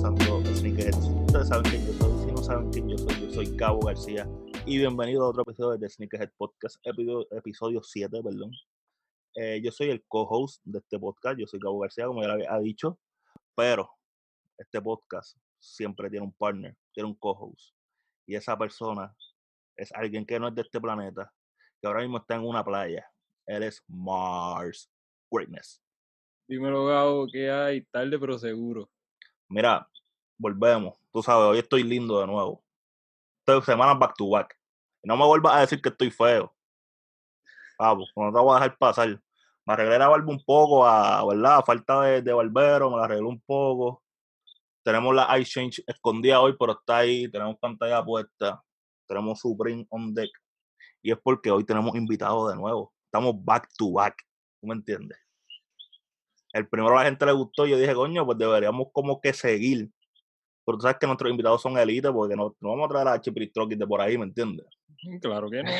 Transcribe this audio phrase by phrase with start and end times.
[0.00, 0.96] pasando, Sneakerheads?
[1.26, 4.28] Ustedes saben quién yo soy, si no saben quién yo soy, yo soy Cabo García
[4.64, 8.52] y bienvenido a otro episodio de Sneakerhead Podcast, episodio, episodio 7, perdón.
[9.34, 12.56] Eh, yo soy el co-host de este podcast, yo soy Cabo García, como ya había
[12.60, 13.00] dicho,
[13.56, 13.90] pero
[14.56, 17.74] este podcast siempre tiene un partner, tiene un co-host,
[18.24, 19.12] y esa persona
[19.76, 21.32] es alguien que no es de este planeta,
[21.80, 23.04] que ahora mismo está en una playa.
[23.46, 24.88] Él es Mars
[25.28, 25.82] Greatness.
[26.46, 27.82] Dímelo, Gabo, que hay?
[27.86, 28.88] Tarde, pero seguro.
[29.48, 29.88] Mira,
[30.38, 30.98] volvemos.
[31.10, 32.62] Tú sabes, hoy estoy lindo de nuevo.
[33.46, 34.54] Esta semana back to back.
[35.02, 36.54] No me vuelvas a decir que estoy feo.
[37.78, 39.08] Vamos, no te voy a dejar pasar.
[39.64, 41.58] Me arreglé la barba un poco, a, ¿verdad?
[41.58, 44.02] A falta de, de barbero, me la arreglé un poco.
[44.82, 47.30] Tenemos la Ice Change escondida hoy, pero está ahí.
[47.30, 48.62] Tenemos pantalla puesta.
[49.06, 50.30] Tenemos Supreme on deck.
[51.02, 52.92] Y es porque hoy tenemos invitados de nuevo.
[53.04, 54.16] Estamos back to back.
[54.60, 55.18] ¿Tú me entiendes?
[56.58, 59.32] El primero a la gente le gustó y yo dije, coño, pues deberíamos como que
[59.32, 59.90] seguir.
[60.64, 63.20] Pero tú sabes que nuestros invitados son élites porque no, no vamos a traer a
[63.20, 64.66] Chipritroquis de por ahí, ¿me entiendes?
[65.22, 65.70] Claro que no.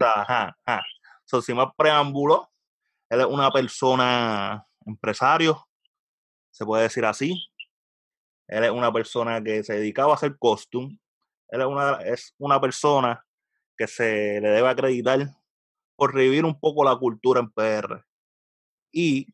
[0.00, 0.84] Ajá, ajá.
[1.24, 2.50] So, sin más preámbulo,
[3.08, 5.66] él es una persona empresario,
[6.50, 7.40] se puede decir así.
[8.48, 10.98] Él es una persona que se dedicaba a hacer costume.
[11.50, 13.24] Él es una, es una persona
[13.76, 15.20] que se le debe acreditar
[15.96, 18.04] por revivir un poco la cultura en PR.
[18.92, 19.26] Y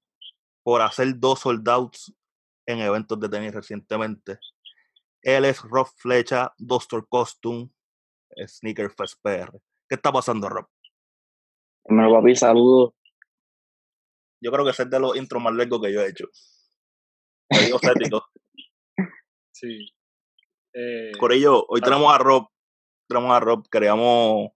[0.65, 2.13] por hacer dos soldados
[2.67, 4.39] en eventos de tenis recientemente.
[5.23, 7.71] Él es Rob Flecha, Doctor Costume,
[8.47, 9.53] Sneaker Fest PR.
[9.89, 10.67] ¿Qué está pasando, Rob?
[11.85, 12.95] Dímelo, papi, saludos.
[14.43, 16.27] Yo creo que ese es de los intros más largos que yo he hecho.
[19.57, 19.95] Sí.
[20.75, 22.49] Eh, Corillo, hoy tenemos a Rob.
[23.09, 23.65] Tenemos a Rob.
[23.71, 24.51] Queríamos,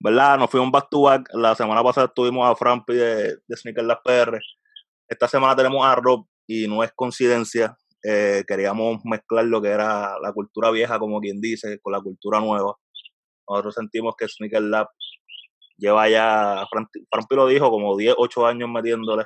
[0.00, 0.38] ¿verdad?
[0.38, 1.28] Nos fuimos back to back.
[1.34, 4.40] La semana pasada estuvimos a Frampi de, de Sneaker Las PR.
[5.12, 7.76] Esta semana tenemos a Rob y no es coincidencia.
[8.04, 12.40] eh, queríamos mezclar lo que era la cultura vieja, como quien dice, con la cultura
[12.40, 12.74] nueva.
[13.48, 14.88] Nosotros sentimos que Sneaker Lab
[15.76, 19.24] lleva ya, Fran- Frampi lo dijo, como 10, 8 años metiéndole.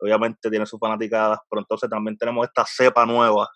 [0.00, 3.48] Obviamente tiene sus fanaticadas, pero entonces también tenemos esta cepa nueva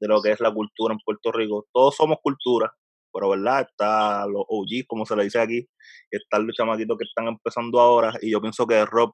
[0.00, 1.66] de lo que es la cultura en Puerto Rico.
[1.72, 2.74] Todos somos cultura,
[3.12, 5.68] pero verdad, está los OG, como se le dice aquí,
[6.10, 9.12] están los chamaquitos que están empezando ahora, y yo pienso que Rob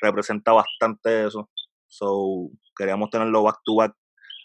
[0.00, 1.50] representa bastante eso.
[1.88, 3.94] So, queríamos tenerlo back to back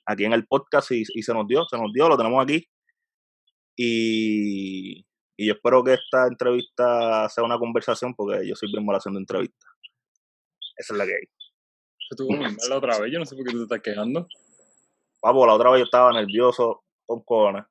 [0.05, 2.67] aquí en el podcast y, y se nos dio, se nos dio, lo tenemos aquí.
[3.75, 5.05] Y,
[5.37, 9.19] y yo espero que esta entrevista sea una conversación porque yo soy bien mal haciendo
[9.19, 9.71] entrevistas.
[10.77, 11.25] Esa es la que hay.
[12.09, 13.11] que tuvo muy mal la otra vez.
[13.11, 14.27] Yo no sé por qué tú te estás quejando.
[15.21, 17.65] Vamos, la otra vez yo estaba nervioso con cojones.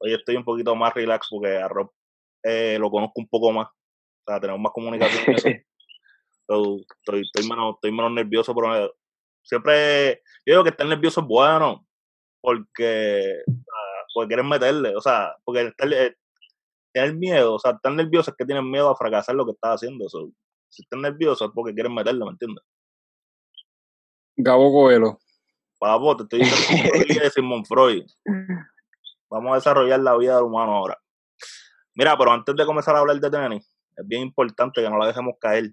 [0.00, 1.90] Hoy estoy un poquito más relax porque a Rob
[2.42, 3.68] eh, lo conozco un poco más.
[3.68, 5.24] O sea, tenemos más comunicación.
[6.48, 8.90] So, estoy, estoy, menos, estoy menos nervioso, pero eh,
[9.42, 11.86] siempre yo digo que estar nervioso es bueno
[12.40, 14.96] porque, ah, porque quieren meterle.
[14.96, 16.16] O sea, porque estar, eh,
[16.92, 19.74] tener miedo, o sea, estar nervioso es que tienen miedo a fracasar lo que estás
[19.74, 20.08] haciendo.
[20.08, 20.30] So,
[20.70, 22.64] si estás nervioso es porque quieren meterle, ¿me entiendes?
[24.36, 25.18] Gabo Coelho.
[25.78, 28.04] Papo, te estoy diciendo de Simon Freud.
[29.30, 30.98] Vamos a desarrollar la vida del humano ahora.
[31.94, 35.08] Mira, pero antes de comenzar a hablar de tenis, es bien importante que no la
[35.08, 35.72] dejemos caer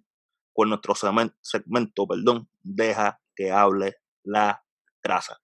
[0.56, 4.64] con nuestro segmento, perdón, deja que hable la
[5.04, 5.38] grasa.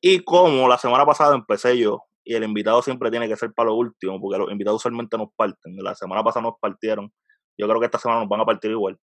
[0.00, 3.68] Y como la semana pasada empecé yo, y el invitado siempre tiene que ser para
[3.68, 5.76] lo último, porque los invitados usualmente nos parten.
[5.76, 7.12] La semana pasada nos partieron.
[7.56, 8.98] Yo creo que esta semana nos van a partir igual.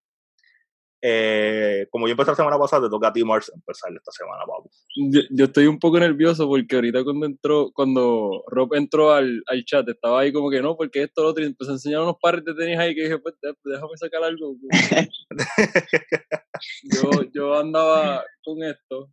[1.00, 4.44] Eh, como yo empecé la semana pasada, te toca a ti, Mars, empezar esta semana,
[4.44, 4.68] papu.
[4.96, 9.64] Yo, yo estoy un poco nervioso porque ahorita cuando entró, cuando Rob entró al, al
[9.64, 12.16] chat, estaba ahí como que no, porque esto, lo otro, y empezó a enseñar unos
[12.20, 14.56] pares de tenis ahí que dije, pues déjame sacar algo.
[16.82, 19.12] yo, yo andaba con esto.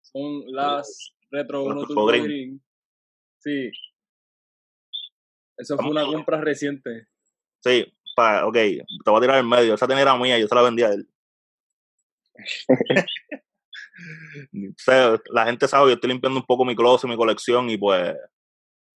[0.00, 2.24] Son las Retro Las 1 Turbo Turbo Green.
[2.24, 2.62] Green.
[3.38, 3.70] Sí.
[5.56, 7.06] Eso fue una compra reciente.
[7.62, 7.84] Sí,
[8.14, 9.74] pa, ok, te voy a tirar en medio.
[9.74, 11.08] Esa tenía era mía, yo se la vendía a él.
[14.54, 17.76] O sea, la gente sabe, yo estoy limpiando un poco mi closet, mi colección, y
[17.76, 18.16] pues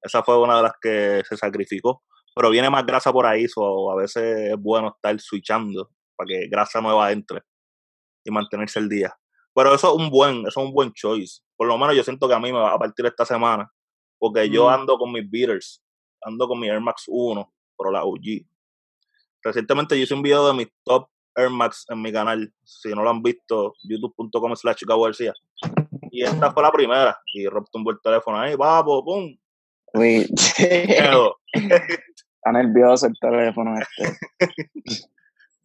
[0.02, 2.02] esa fue una de las que se sacrificó.
[2.34, 6.48] Pero viene más grasa por ahí, so a veces es bueno estar switchando para que
[6.48, 7.42] grasa nueva entre
[8.24, 9.14] y mantenerse el día.
[9.54, 11.42] Pero eso es un buen, eso es un buen choice.
[11.56, 13.70] Por lo menos yo siento que a mí me va a partir esta semana,
[14.18, 15.82] porque yo ando con mis beaters,
[16.22, 18.46] ando con mi Air Max 1, pero la OG.
[19.44, 22.52] Recientemente yo hice un video de mis top Air Max en mi canal.
[22.64, 25.34] Si no lo han visto, youtube.com slash García.
[26.10, 27.18] Y esta fue la primera.
[27.34, 29.36] Y Rob tumbó el teléfono ahí, papo, pum.
[29.94, 30.26] Uy,
[32.44, 34.16] está nervioso el teléfono este.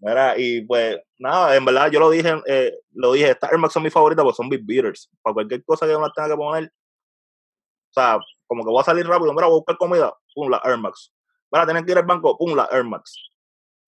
[0.01, 3.73] Mira, y pues nada, en verdad yo lo dije, eh, lo dije, estas Air Max
[3.73, 5.09] son mis favoritas porque son Big Beaters.
[5.21, 9.05] Para cualquier cosa que las tenga que poner, O sea, como que voy a salir
[9.05, 11.13] rápido, mira, voy a buscar comida, pum, la Air Max.
[11.51, 13.29] Mira, tienes que ir al banco, pum, la Air Max.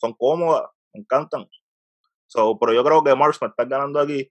[0.01, 0.63] Son cómodas,
[0.93, 1.47] me encantan.
[2.25, 4.27] So, pero yo creo que Mars me está ganando aquí.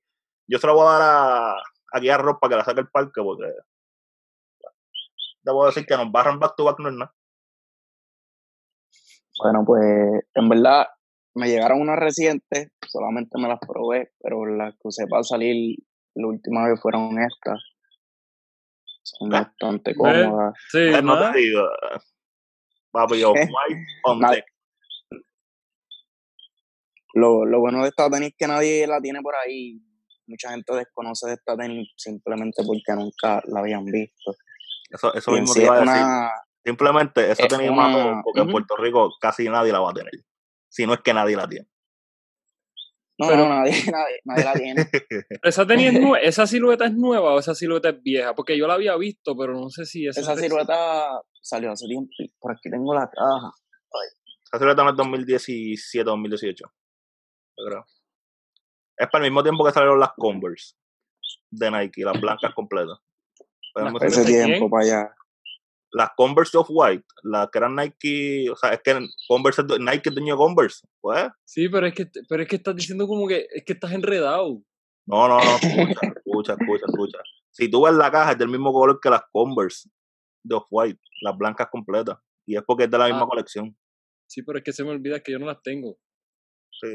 [0.49, 1.57] Yo se la voy a dar a,
[1.93, 3.45] aquí a Rob para que la saque el parque, porque
[5.43, 7.15] debo decir que nos barran back to back no es nada.
[9.43, 9.83] Bueno, pues
[10.35, 10.89] en verdad
[11.35, 15.77] me llegaron unas recientes, solamente me las probé, pero las que usé para salir
[16.15, 17.61] la última vez fueron estas.
[19.03, 20.55] Son Ah, bastante cómodas.
[20.71, 21.63] Sí, no te digo.
[22.91, 23.35] Papi, on
[24.21, 24.35] Nada.
[24.35, 24.45] deck.
[27.15, 29.81] Lo, lo bueno de esta tenis es que nadie la tiene por ahí.
[30.27, 34.35] Mucha gente desconoce de esta tenis simplemente porque nunca la habían visto.
[34.91, 35.93] Eso, eso en mismo te iba a decir.
[36.03, 36.31] una,
[36.65, 38.53] Simplemente, esa es tenía una- mató, porque en ujú.
[38.53, 40.13] Puerto Rico casi nadie la va a tener.
[40.69, 41.67] Si no es que nadie la tiene.
[43.19, 44.87] No, Pero- no, nadie, nadie, nadie la tiene.
[45.43, 48.35] ¿Esa, es nue- ¿Esa silueta es nueva o esa silueta es vieja?
[48.35, 52.11] Porque yo la había visto, pero no sé si esa, Esa silueta salió hace tiempo.
[52.39, 53.53] Por aquí tengo la caja.
[54.45, 56.65] Esa silueta no es 2017 2018.
[57.61, 57.87] Yo creo.
[58.97, 60.75] Es para el mismo tiempo que salieron las Converse
[61.51, 62.99] de Nike, las blancas completas.
[63.75, 64.69] Las Ese ¿de tiempo.
[64.71, 65.15] para allá.
[65.93, 68.97] Las Converse of White, las que eran Nike, o sea, es que
[69.29, 70.87] Converse, Nike de Converse.
[71.01, 73.93] Pues, Sí, pero es que pero es que estás diciendo como que es que estás
[73.93, 74.63] enredado.
[75.07, 77.19] no, no, no, escucha, escucha, escucha, escucha.
[77.51, 79.89] Si tú ves la caja, es del mismo color que las Converse
[80.45, 82.19] de Off-White, las blancas completas.
[82.47, 83.29] Y es porque es de la misma Ah.
[83.29, 83.77] colección.
[84.29, 85.99] Sí, pero es que se me olvida que yo no las tengo.
[86.81, 86.89] Sí,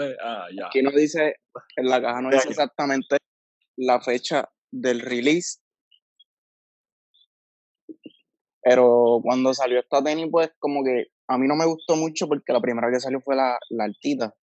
[0.00, 0.66] Eh, Ah, ya.
[0.68, 1.34] Aquí no dice,
[1.76, 3.16] en la caja no ¿Qué dice exactamente
[3.76, 5.58] la fecha del release.
[8.62, 12.52] Pero cuando salió esta tenis, pues como que a mí no me gustó mucho porque
[12.52, 14.34] la primera que salió fue la, la altita.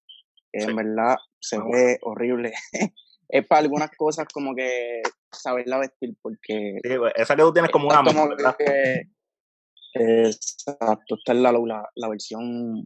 [0.51, 0.69] que Sí.
[0.69, 2.51] En verdad se ve horrible.
[3.29, 5.01] es para algunas cosas como que
[5.31, 9.03] saberla vestir porque Sí, pues, esa que tú tienes como una como que-
[9.93, 12.85] exacto, esta es la, la, la versión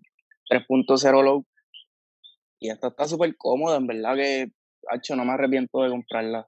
[0.52, 1.46] 3.0 low.
[2.60, 4.52] Y esta está súper cómoda, en verdad que,
[4.90, 6.48] hacho, no me arrepiento de comprarla.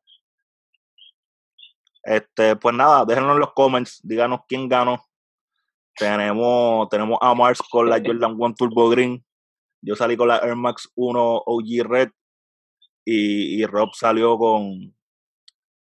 [2.04, 5.04] Este, pues nada, déjenlo en los comments, díganos quién ganó.
[5.96, 9.24] Tenemos, tenemos a Mars con la Jordan 1 Turbo Green.
[9.82, 12.10] Yo salí con la Air Max 1 OG Red.
[13.06, 14.96] Y, y Rob salió con,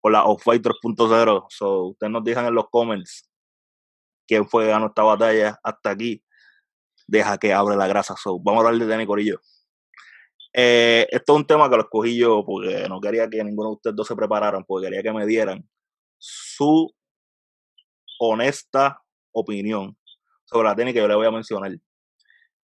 [0.01, 1.45] con la Off-White 3.0.
[1.49, 3.29] So, ustedes nos dejan en los comments
[4.27, 6.22] quién fue que ganó esta batalla hasta aquí.
[7.07, 8.15] Deja que abre la grasa.
[8.15, 9.39] So, vamos a hablar de tenis Corillo.
[10.53, 13.75] Eh, esto es un tema que lo escogí yo porque no quería que ninguno de
[13.75, 15.67] ustedes dos se prepararan, porque quería que me dieran
[16.17, 16.93] su
[18.19, 19.01] honesta
[19.33, 19.97] opinión
[20.45, 21.71] sobre la tenis que yo le voy a mencionar.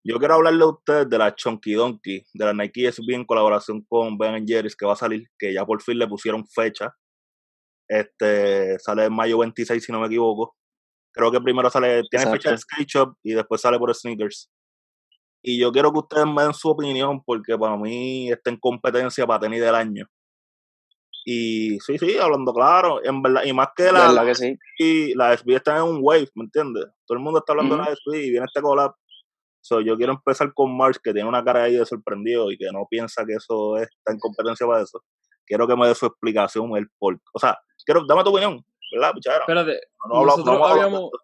[0.02, 3.82] Yo quiero hablarle a ustedes de la Chonky Donkey, de la Nike SB en colaboración
[3.82, 6.94] con Ben Jerry's que va a salir, que ya por fin le pusieron fecha.
[7.86, 10.56] Este sale en mayo 26, si no me equivoco.
[11.12, 12.74] Creo que primero sale, tiene fecha en Exacto.
[12.74, 14.50] Skate Shop y después sale por Sneakers.
[15.42, 19.26] Y yo quiero que ustedes me den su opinión porque para mí está en competencia
[19.26, 20.06] para tenis del año.
[21.24, 24.58] Y sí, sí, hablando claro, en verdad, y más que la, ¿Verdad que sí?
[24.78, 26.86] y la SB está en un wave, ¿me entiendes?
[27.06, 28.94] Todo el mundo está hablando de la SB y viene este collab.
[29.62, 32.66] So, yo quiero empezar con Mars, que tiene una cara ahí de sorprendido y que
[32.72, 35.02] no piensa que eso es- está en competencia para eso.
[35.46, 39.12] Quiero que me dé su explicación, el por O sea, quiero, dame tu opinión, ¿verdad,
[39.14, 39.42] pichadera?
[39.42, 41.18] Espérate, No, no, hablamos- nosotros hablado habíamos, esto.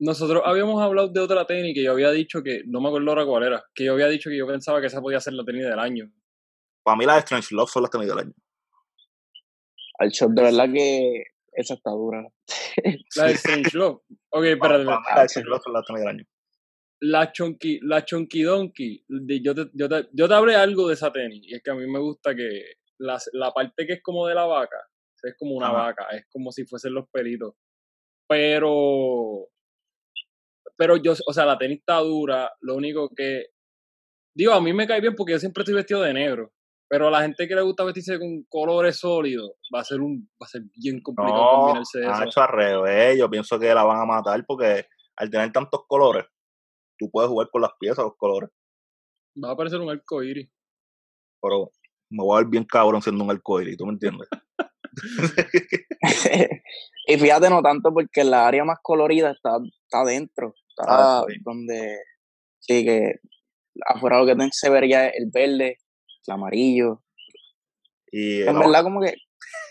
[0.00, 3.26] nosotros habíamos hablado de otra tenis que yo había dicho que, no me acuerdo ahora
[3.26, 5.64] cuál era, que yo había dicho que yo pensaba que esa podía ser la tenis
[5.64, 6.10] del año.
[6.82, 8.32] Para mí las Strange Love son las tenis del año.
[9.98, 12.26] Al shop, de verdad que esa está dura.
[13.16, 14.00] La de Strange Love.
[14.30, 14.84] Ok, espérate.
[14.84, 16.24] Para Strange Love son las tenis del año.
[17.00, 20.94] La Chonky, la Chonky Donkey, de- yo te, yo, te, yo te hablé algo de
[20.94, 22.62] esa tenis, y es que a mí me gusta que
[22.98, 24.76] la, la parte que es como de la vaca,
[25.24, 25.76] es como una Ajá.
[25.76, 27.54] vaca, es como si fuesen los pelitos.
[28.28, 29.48] Pero,
[30.76, 33.46] pero yo, o sea, la tenis está dura, lo único que,
[34.34, 36.52] digo, a mí me cae bien porque yo siempre estoy vestido de negro,
[36.88, 40.28] pero a la gente que le gusta vestirse con colores sólidos, va a ser un,
[40.40, 42.24] va a ser bien complicado No, combinarse de han eso.
[42.24, 43.18] hecho al revés.
[43.18, 46.24] Yo pienso que la van a matar porque al tener tantos colores,
[46.98, 48.50] tú puedes jugar con las piezas, los colores.
[49.42, 50.48] Va a parecer un arco iris.
[51.42, 51.72] Pero
[52.10, 54.28] me voy a ver bien cabrón siendo un arcoíris, ¿tú me entiendes?
[57.06, 60.54] y fíjate, no tanto porque la área más colorida está, está adentro.
[60.68, 61.36] Está Ah, sí.
[61.42, 61.98] donde.
[62.60, 63.14] Sí, que
[63.86, 65.78] afuera lo que se vería es el verde,
[66.26, 67.02] el amarillo.
[68.10, 69.14] Y En verdad, como que.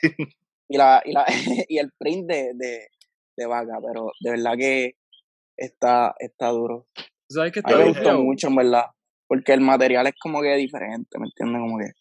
[0.69, 1.25] y, la, y, la,
[1.69, 2.87] y el print de, de,
[3.37, 4.95] de vaca, pero de verdad que
[5.57, 6.87] está, está duro.
[7.29, 8.85] ¿Sabes qué A mí está me gustó mucho, en verdad.
[9.27, 11.59] Porque el material es como que diferente, ¿me entiendes?
[11.61, 11.91] Como que.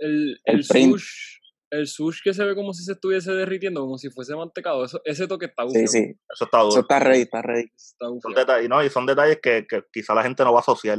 [0.00, 0.92] el, El el print.
[0.92, 1.38] sush,
[1.78, 5.00] el sush que se ve como si se estuviese derritiendo, como si fuese mantecado, eso,
[5.04, 5.88] ese toque está Sí, bufiado.
[5.88, 6.20] sí.
[6.32, 6.70] Eso está duro.
[6.70, 7.70] Eso está ready, está ready.
[7.74, 10.62] Está Son detalles, no, y son detalles que, que quizá la gente no va a
[10.62, 10.98] asociar.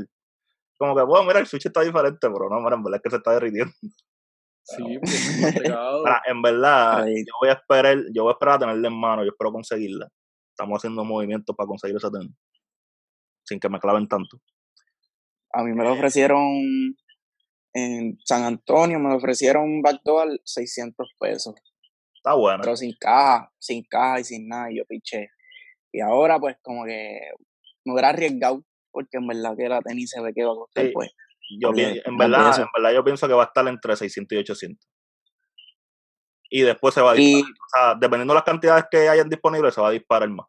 [0.77, 3.09] Como que, bueno, mira, el sushi está diferente, pero no, mira, en verdad es que
[3.09, 3.73] se está derritiendo.
[4.67, 6.03] Sí, porque es mantecado.
[6.03, 9.23] Mira, en verdad, yo voy a esperar, yo voy a esperar a tenerla en mano,
[9.23, 10.09] yo espero conseguirla.
[10.49, 12.31] Estamos haciendo movimientos para conseguir esa tenis.
[13.43, 14.39] Sin que me claven tanto.
[15.53, 16.41] A mí me lo ofrecieron
[17.77, 21.55] en San Antonio, me lo ofrecieron un backdoor 600 pesos.
[22.15, 22.61] Está buena.
[22.61, 25.29] pero sin caja, sin caja y sin nada, y yo piché.
[25.91, 27.19] Y ahora, pues, como que
[27.83, 30.85] me hubiera arriesgado, porque en verdad que la tenis se ve que va a costar,
[30.85, 30.91] Sí.
[30.93, 31.11] pues.
[31.61, 34.89] Yo en verdad, en verdad yo pienso que va a estar entre 600 y 800.
[36.49, 37.51] Y después se va a Y disparar.
[37.51, 40.47] O sea, dependiendo de las cantidades que hayan disponibles, se va a disparar más.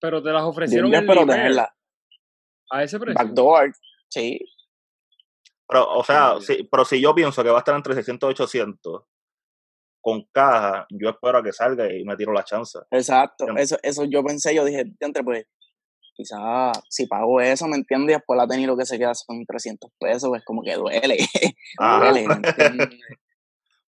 [0.00, 1.74] Pero te las ofrecieron yo en espero Limer, tenerla.
[2.70, 3.14] a ese precio.
[3.14, 3.72] Backdoor,
[4.20, 4.38] sí,
[5.68, 6.68] Pero, o sea, Sí.
[6.70, 9.02] pero si yo pienso que va a estar entre 600 y 800
[10.00, 12.78] con caja, yo espero a que salga y me tiro la chance.
[12.90, 13.46] exacto.
[13.56, 15.44] Eso, eso yo pensé, yo dije, entre pues,
[16.14, 18.14] quizás si pago eso, ¿me entiendes?
[18.14, 21.18] Y después la tenis lo que se queda son 300 pesos, pues como que duele,
[21.78, 21.98] Ajá.
[22.12, 22.34] duele, ¿me
[22.78, 22.88] entiendes?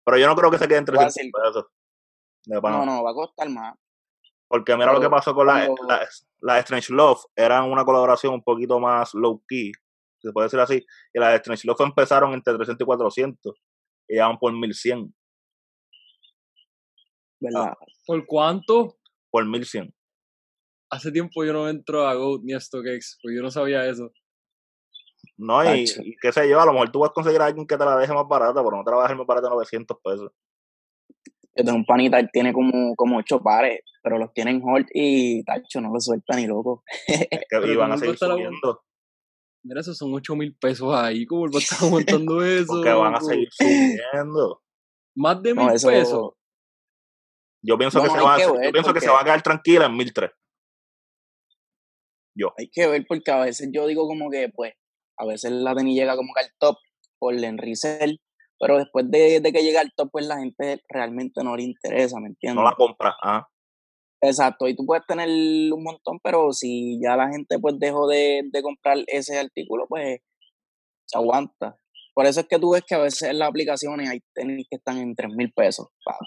[0.04, 1.66] Pero yo no creo que se quede entre Voy a 300 pesos.
[2.46, 3.76] No, no, va a costar más.
[4.48, 6.08] Porque mira lo que pasó con la, cuando- la,
[6.40, 9.70] la Strange Love, eran una colaboración un poquito más low key,
[10.20, 10.86] se puede decir así.
[11.12, 13.56] Y las de Strange Love empezaron entre 300 y 400
[14.08, 15.14] y llegaban por 1100.
[17.40, 17.74] ¿Verdad?
[18.06, 18.98] ¿Por cuánto?
[19.30, 19.94] Por 1100.
[20.90, 24.10] Hace tiempo yo no entro a Goat ni a StockX, pues yo no sabía eso.
[25.36, 27.66] No, y, y qué sé yo, a lo mejor tú vas a conseguir a alguien
[27.66, 29.46] que te la deje más barata, pero no te la va a dejar más barata
[29.46, 30.32] de 900 pesos.
[31.54, 34.86] Yo tengo un panita, él tiene como, como ocho pares, pero los tiene en hold
[34.92, 36.82] y tacho, no lo suelta ni loco.
[37.06, 38.82] Es que Pero y van a ¿cómo seguir subiendo,
[39.64, 42.66] Mira, esos son 8 mil pesos ahí, va a estar aguantando eso.
[42.68, 44.62] porque van a seguir subiendo.
[45.16, 46.30] Más de No, mil eso- pesos.
[47.60, 49.96] Yo pienso, que, se va, que yo pienso que se va a quedar tranquila en
[49.96, 50.30] 1003.
[52.56, 54.74] Hay que ver porque a veces yo digo como que, pues,
[55.18, 56.76] a veces la tenis llega como que al top
[57.18, 58.20] por el resell,
[58.60, 62.20] pero después de, de que llega al top, pues la gente realmente no le interesa,
[62.20, 62.54] ¿me entiendes?
[62.56, 63.16] No la compra.
[63.20, 63.48] Ajá.
[64.20, 68.42] Exacto, y tú puedes tener un montón, pero si ya la gente pues dejó de,
[68.50, 70.20] de comprar ese artículo, pues
[71.06, 71.78] se aguanta.
[72.14, 74.76] Por eso es que tú ves que a veces en las aplicaciones hay tenis que
[74.76, 75.86] están en 3 mil pesos.
[76.04, 76.18] pa.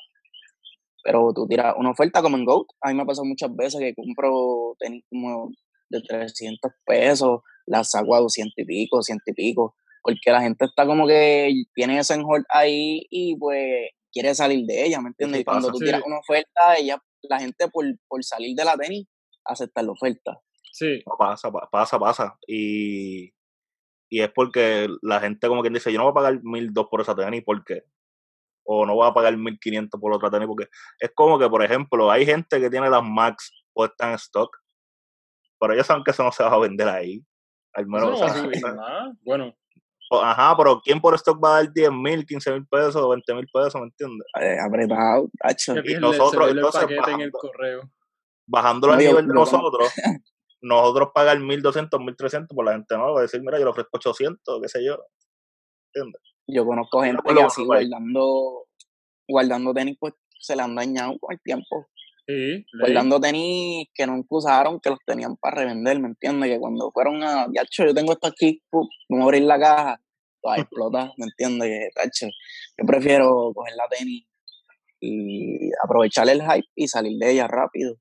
[1.04, 2.68] Pero tú tiras una oferta como en GOAT.
[2.80, 5.50] A mí me ha pasado muchas veces que compro tenis como
[5.90, 10.66] de 300 pesos, las saco a 200 y pico, 100 y pico, porque la gente
[10.66, 15.42] está como que tiene eso en ahí y pues quiere salir de ella, ¿me entiendes?
[15.42, 19.08] y cuando tú tiras una oferta, ella, la gente por, por salir de la tenis
[19.46, 20.40] acepta la oferta.
[20.72, 21.02] Sí.
[21.06, 22.38] No, pasa, pa- pasa, pasa.
[22.48, 23.34] Y,
[24.10, 27.02] y es porque la gente como quien dice, yo no voy a pagar 1200 por
[27.02, 27.84] esa tenis porque
[28.64, 30.68] o no voy a pagar 1500 por otra tenis porque
[31.00, 34.56] es como que, por ejemplo, hay gente que tiene las Max puestas en stock,
[35.60, 37.22] pero ellos saben que eso no se va a vender ahí.
[37.74, 38.34] Al menos, no o sea.
[39.22, 39.54] Bueno,
[40.12, 43.48] ajá, pero ¿quién por stock va a dar 10 mil, 15 mil pesos, 20 mil
[43.54, 44.28] pesos, me entiendes?
[44.42, 45.74] Eh, apretado, tacho.
[45.76, 47.82] pierde, nosotros, el entonces, en el bajando- correo.
[48.48, 49.88] Bajándolo al No, yo- nivel de nosotros,
[50.62, 53.92] nosotros pagar 1200, 1300 por la gente no, va a decir, mira, yo le ofrezco
[53.94, 54.98] 800, qué sé yo.
[56.48, 58.66] Yo conozco gente que así guardando,
[59.28, 61.88] guardando tenis, pues se le han dañado con el tiempo.
[62.32, 62.66] Sí,
[63.22, 66.50] tenis que nunca usaron, que los tenían para revender, ¿me entiendes?
[66.50, 70.02] Que cuando fueron a, yacho, yo tengo esto aquí, pum, vamos a abrir la caja,
[70.46, 71.70] va a explotar, ¿me entiendes?
[71.70, 74.26] Que, tacho, yo prefiero coger la tenis
[75.00, 77.98] y aprovechar el hype y salir de ella rápido.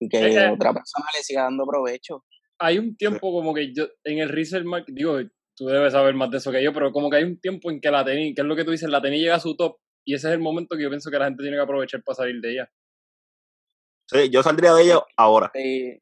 [0.00, 2.24] Y que Eh, otra persona le siga dando provecho.
[2.60, 5.18] hay un tiempo como que yo, en el resale market, digo,
[5.54, 7.80] tú debes saber más de eso que yo, pero como que hay un tiempo en
[7.80, 9.76] que la tenis, que es lo que tú dices, la tenis llega a su top
[10.04, 12.16] y ese es el momento que yo pienso que la gente tiene que aprovechar para
[12.16, 12.70] salir de ella.
[14.10, 15.50] Sí, yo saldría de ello ahora.
[15.54, 16.00] Eh,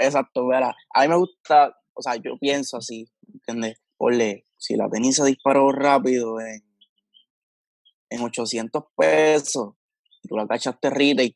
[0.00, 0.74] exacto, verá.
[0.92, 3.80] A mí me gusta, o sea, yo pienso así, ¿entiendes?
[3.96, 6.64] Ponle, si la tenis se disparó rápido en,
[8.10, 9.74] en 800 pesos,
[10.22, 11.34] y tú la cachaste retail,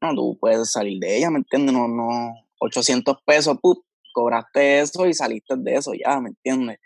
[0.00, 1.74] no, tú puedes salir de ella, ¿me entiendes?
[1.74, 6.78] No, no, 800 pesos, put, cobraste eso y saliste de eso ya, ¿me entiendes?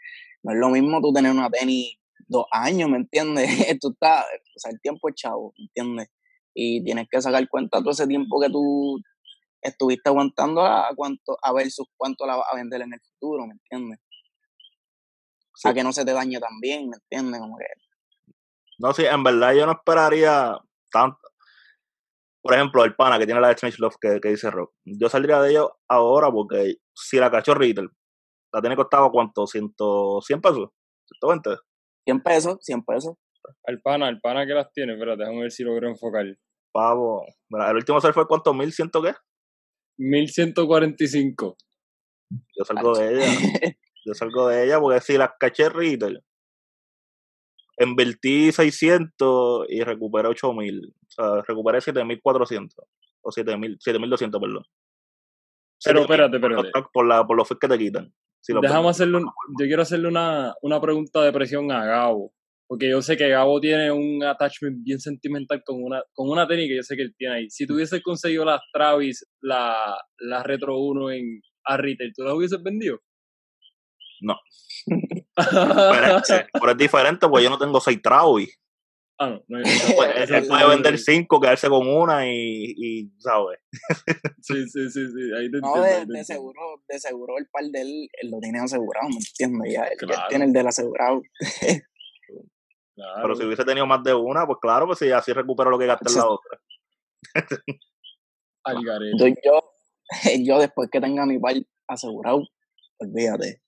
[0.42, 3.50] No es lo mismo tú tener una tenis dos años, ¿me entiendes?
[3.80, 6.08] tú estás, o sea, el tiempo es chavo, ¿me entiendes?
[6.54, 9.00] Y tienes que sacar cuenta todo ese tiempo que tú
[9.62, 13.52] estuviste aguantando a cuánto a versus cuánto la vas a vender en el futuro, ¿me
[13.52, 14.00] entiendes?
[15.54, 15.69] Sí.
[15.69, 17.40] A que no se te dañe también, ¿me entiendes?
[17.40, 17.66] Como que,
[18.78, 20.57] No, sí, en verdad yo no esperaría
[20.90, 21.19] tanto.
[22.42, 24.73] Por ejemplo, el pana que tiene la Strange Love que, que dice Rock.
[24.85, 27.90] Yo saldría de ello ahora porque si la cachó retail,
[28.52, 29.75] la tiene costado cuánto, 100,
[30.23, 30.71] 100 pesos.
[31.21, 31.57] 120.
[32.04, 33.14] 100 pesos, 100 pesos.
[33.64, 36.26] Al pana, al pana que las tiene, pero déjame ver si logro enfocar.
[36.73, 37.25] Pavo.
[37.49, 39.12] Mira, el último ser fue cuánto, mil ciento qué?
[39.99, 41.56] 1145.
[42.30, 43.26] Yo salgo de ella.
[44.06, 46.23] Yo salgo de ella porque si las caché retail,
[47.78, 50.87] invertí 600 y recuperé 8000.
[50.87, 52.87] O sea, recuperé 7400.
[53.23, 54.64] O 7000, 7200, perdón.
[55.85, 56.88] Pero 7000 espérate, espérate.
[56.92, 58.14] Por, la, por los fees que te quitan.
[58.40, 59.26] Si Déjame hacerle un-
[59.59, 62.32] yo quiero hacerle una, una pregunta de presión a Gabo.
[62.71, 66.69] Porque yo sé que Gabo tiene un attachment bien sentimental con una, con una tenis
[66.69, 67.50] que yo sé que él tiene ahí.
[67.50, 72.35] Si tú hubieses conseguido las Travis, la, la Retro 1 en, a retail, ¿tú las
[72.35, 73.00] hubieses vendido?
[74.21, 74.37] No.
[75.35, 78.57] Pero es diferente porque yo no tengo 6 Travis.
[79.19, 79.65] ah, no, no,
[79.97, 83.59] Pues, él puede vender 5, quedarse con una y, y ¿sabes?
[84.43, 87.37] Sí, sí, sí, sí, ahí te No, entiendo, de, ahí te de seguro, de seguro
[87.37, 89.73] el par de él, él lo tiene asegurado, ¿me entiendes?
[89.73, 89.99] Ya, él,
[90.29, 91.21] tiene el del asegurado.
[93.00, 93.23] Claro.
[93.23, 95.87] Pero si hubiese tenido más de una, pues claro, pues sí, así recupero lo que
[95.87, 96.61] gasté en la otra.
[98.66, 99.73] Entonces yo,
[100.45, 101.54] yo después que tenga mi par
[101.88, 102.42] asegurado,
[102.99, 103.62] olvídate.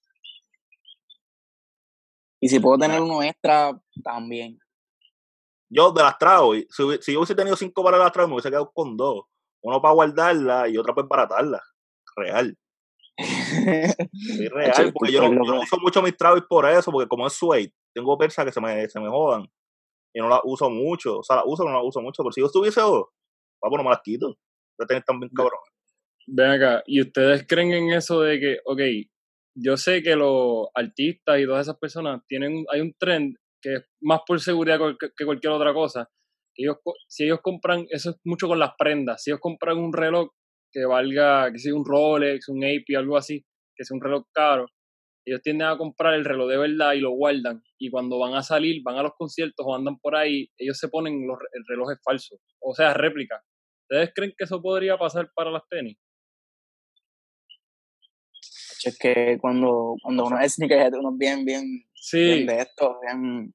[2.40, 3.72] Y si puedo tener uno extra,
[4.04, 4.58] también.
[5.70, 8.70] Yo de las Travis, si, yo hubiese tenido 5 para las Travis, me hubiese quedado
[8.70, 9.24] con dos.
[9.62, 11.62] Uno para guardarla y otra para embaratarla.
[12.16, 12.58] Real.
[14.12, 17.32] Sí, real, porque yo no, yo uso mucho mis Travis por eso, porque como es
[17.32, 19.46] suede, tengo persas que se me, se me jodan.
[20.14, 21.18] Y no las uso mucho.
[21.18, 22.22] O sea, las uso, pero no las uso mucho.
[22.22, 23.06] Pero si yo estuviese dos,
[23.60, 24.26] papo, no me las quito.
[24.26, 25.60] Voy a tener también cabrón.
[26.26, 28.80] Ven acá, ¿y ustedes creen en eso de que, ok,
[29.54, 33.82] yo sé que los artistas y todas esas personas tienen, hay un trend que es
[34.00, 34.78] más por seguridad
[35.16, 36.08] que cualquier otra cosa.
[36.54, 36.76] Ellos,
[37.08, 40.30] si ellos compran, eso es mucho con las prendas, si ellos compran un reloj
[40.70, 43.44] que valga, que sea un Rolex, un AP, algo así,
[43.74, 44.66] que sea un reloj caro,
[45.24, 47.62] ellos tienden a comprar el reloj de verdad y lo guardan.
[47.78, 50.88] Y cuando van a salir, van a los conciertos o andan por ahí, ellos se
[50.88, 53.42] ponen los, re- el reloj es falso, o sea, réplica.
[53.88, 55.96] ¿Ustedes creen que eso podría pasar para las tenis?
[58.84, 61.62] Es que cuando, cuando uno es sneakerhead, uno es bien, bien,
[62.12, 63.54] bien de esto, bien,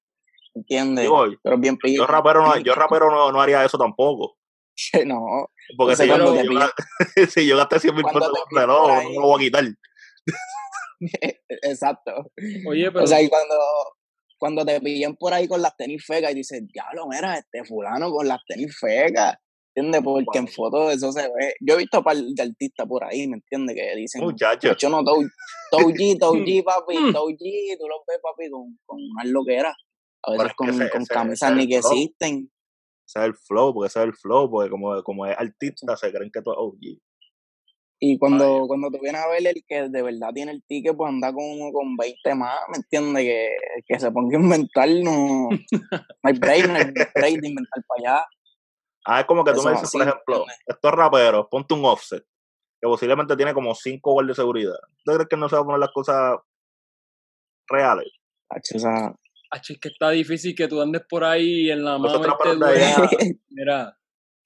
[0.56, 1.04] ¿entiendes?
[1.04, 2.04] Digo, Pero bien pillo.
[2.04, 4.38] Yo rapero no, yo rapero no, no haría eso tampoco.
[5.06, 6.52] No, Porque si, yo, yo
[7.30, 9.64] si gasté 100 mil pesos en un reloj, no lo voy a quitar.
[11.64, 12.32] exacto.
[12.68, 13.56] oye, pero O sea, y cuando,
[14.38, 18.12] cuando te pillan por ahí con las tenis fecas y dices, diablo, mira, este fulano
[18.12, 19.36] con las tenis fecas.
[19.76, 20.02] ¿Entiendes?
[20.04, 21.54] Porque en fotos eso se ve.
[21.62, 23.76] Yo he visto un par de artistas por ahí, ¿me entiendes?
[23.76, 24.76] Que dicen, Muchacho.
[24.76, 25.22] yo no, Tou
[25.92, 27.14] G, Tou G, papi, Mm.
[27.14, 29.76] Tou G, tú los ves, papi, con, con unas loqueras.
[30.24, 31.92] A veces con, ese- con ese- camisas ese ni que flow.
[31.94, 32.52] existen.
[33.08, 36.12] Ese es el flow, porque ese es el flow, porque como, como es artista, se
[36.12, 37.00] creen que tú es OG.
[38.00, 41.10] Y cuando, cuando tú vienes a ver el que de verdad tiene el ticket, pues
[41.10, 43.24] anda con uno con 20 más, ¿me entiendes?
[43.24, 43.58] Que,
[43.88, 45.50] que se ponga a inventar, no,
[46.24, 48.26] hay break, no hay break de inventar para allá.
[49.06, 50.64] Ah, es como que tú Eso me es dices, por ejemplo, ¿entiendes?
[50.68, 52.24] estos raperos, ponte un offset,
[52.80, 54.80] que posiblemente tiene como cinco guardias de seguridad.
[55.04, 56.38] ¿Tú crees que no se va a poner las cosas
[57.68, 58.12] reales?
[58.50, 59.16] Hacho, o sea,
[59.50, 62.20] Acho, es que está difícil que tú andes por ahí en la mano.
[63.50, 63.97] Mira,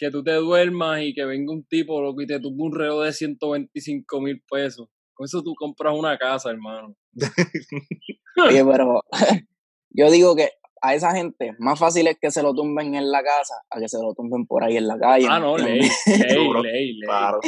[0.01, 3.03] que tú te duermas y que venga un tipo loco y te tumbe un reloj
[3.03, 4.89] de 125 mil pesos.
[5.13, 6.95] Con eso tú compras una casa, hermano.
[8.47, 9.03] Oye, pero
[9.91, 10.49] yo digo que
[10.81, 13.87] a esa gente más fácil es que se lo tumben en la casa a que
[13.87, 15.27] se lo tumben por ahí en la calle.
[15.29, 15.89] Ah, ¿me no, ley, ley,
[16.63, 16.99] ley, ley.
[17.01, 17.39] Claro.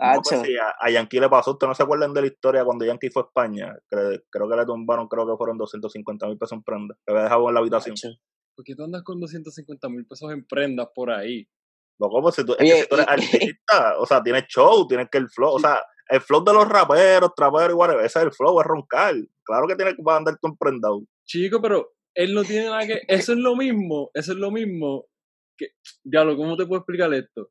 [0.00, 2.64] No, pues sí, a, a Yankee le pasó, ¿ustedes no se acuerdan de la historia
[2.64, 3.72] cuando Yankee fue a España?
[3.88, 7.22] Cre- creo que le tumbaron, creo que fueron 250 mil pesos en prenda, que había
[7.24, 7.94] dejado en la habitación.
[7.94, 8.08] tacho.
[8.56, 11.48] ¿Por qué tú andas con 250 mil pesos en prendas por ahí?
[11.98, 13.10] Loco, pues si tú, es Oye, que si tú eres y-
[13.56, 16.68] artista, o sea, tienes show, tienes que el flow, o sea, el flow de los
[16.68, 19.14] raperos, traperos y whatever, ese es el flow, es roncar.
[19.44, 21.02] Claro que tienes que andar tú emprendado.
[21.26, 23.02] Chico, pero él no tiene nada que.
[23.08, 25.06] Eso es lo mismo, eso es lo mismo
[25.56, 25.68] que.
[26.04, 27.50] Diablo, ¿cómo te puedo explicar esto?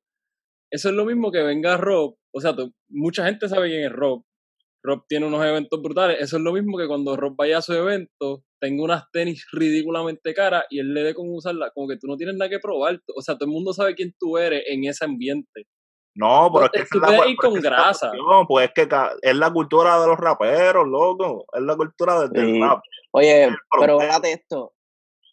[0.72, 2.16] Eso es lo mismo que venga Rob.
[2.34, 4.24] O sea, tú- mucha gente sabe quién es Rob.
[4.88, 6.17] Rob tiene unos eventos brutales.
[6.21, 10.34] Eso es lo mismo que cuando Rob vaya a su evento, tenga unas tenis ridículamente
[10.34, 11.71] caras y él le dé con usarlas.
[11.73, 13.00] Como que tú no tienes nada que probar.
[13.15, 15.65] O sea, todo el mundo sabe quién tú eres en ese ambiente.
[16.15, 18.10] No, pero es que Tú la ir con grasa.
[18.10, 18.88] cuestión, pues es que
[19.21, 21.45] es la cultura de los raperos, loco.
[21.54, 22.62] Es la cultura de- del Sí.
[22.62, 22.80] rap.
[23.12, 24.73] Oye, pero véate esto,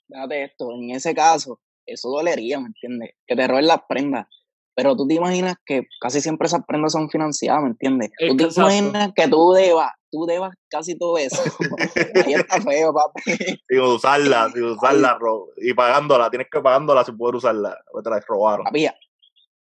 [0.09, 3.13] véate esto, en ese caso, eso dolería, ¿me entiendes?
[3.27, 4.27] Que te roben las prendas.
[4.75, 8.11] Pero tú te imaginas que casi siempre esas prendas son financiadas, ¿me entiendes?
[8.19, 8.73] Es Tú te exacto.
[8.73, 11.41] imaginas que tú debas, tú debas casi todo eso.
[12.27, 13.23] Ahí está feo, papi.
[13.69, 15.19] Sin usarla, sin usarla,
[15.59, 17.77] y pagándola, tienes que pagándola sin poder usarla.
[18.03, 18.65] Te la robaron.
[18.65, 18.89] Papi,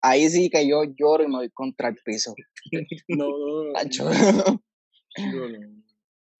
[0.01, 2.33] ahí sí que yo lloro y me voy contra el piso.
[3.07, 4.61] No, no, no.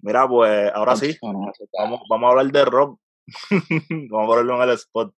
[0.02, 2.98] Mira, pues ahora sí, vamos, vamos a hablar de Rob.
[4.10, 5.14] vamos a ponerlo en el spot.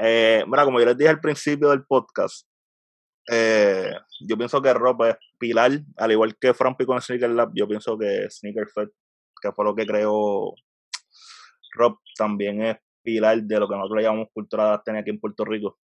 [0.00, 2.46] Eh, mira, como yo les dije al principio del podcast,
[3.30, 7.66] eh, yo pienso que Rob es pilar, al igual que Frampi con Sneaker Lab, yo
[7.68, 8.88] pienso que Sneaker Fed,
[9.40, 10.54] que fue lo que creó
[11.74, 15.44] Rob, también es pilar de lo que nosotros llamamos cultura de tener aquí en Puerto
[15.44, 15.78] Rico.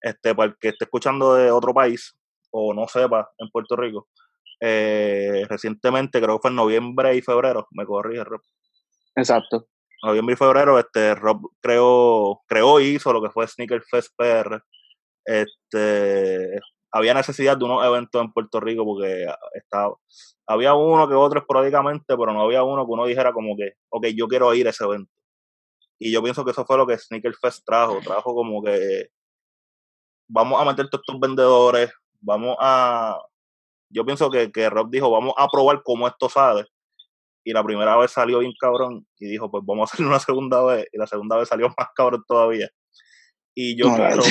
[0.00, 2.16] Este, para el que esté escuchando de otro país
[2.50, 4.08] o no sepa en Puerto Rico,
[4.60, 8.40] eh, recientemente, creo que fue en noviembre y febrero, me corrige Rob.
[9.16, 9.66] Exacto.
[10.02, 14.60] Noviembre y febrero, este, Rob creó, creó y hizo lo que fue Sneaker Fest PR.
[15.24, 16.60] Este,
[16.92, 19.94] había necesidad de unos eventos en Puerto Rico porque estaba,
[20.46, 24.06] había uno que otro esporádicamente, pero no había uno que uno dijera como que, ok,
[24.14, 25.12] yo quiero ir a ese evento.
[25.98, 29.08] Y yo pienso que eso fue lo que Sneaker Fest trajo, trajo como que
[30.28, 33.18] vamos a meter todos estos vendedores, vamos a,
[33.90, 36.66] yo pienso que, que Rob dijo, vamos a probar cómo esto sale.
[37.48, 40.62] Y la primera vez salió bien cabrón y dijo, pues vamos a hacerlo una segunda
[40.64, 40.86] vez.
[40.92, 42.68] Y la segunda vez salió más cabrón todavía.
[43.54, 44.22] Y yo, quiero,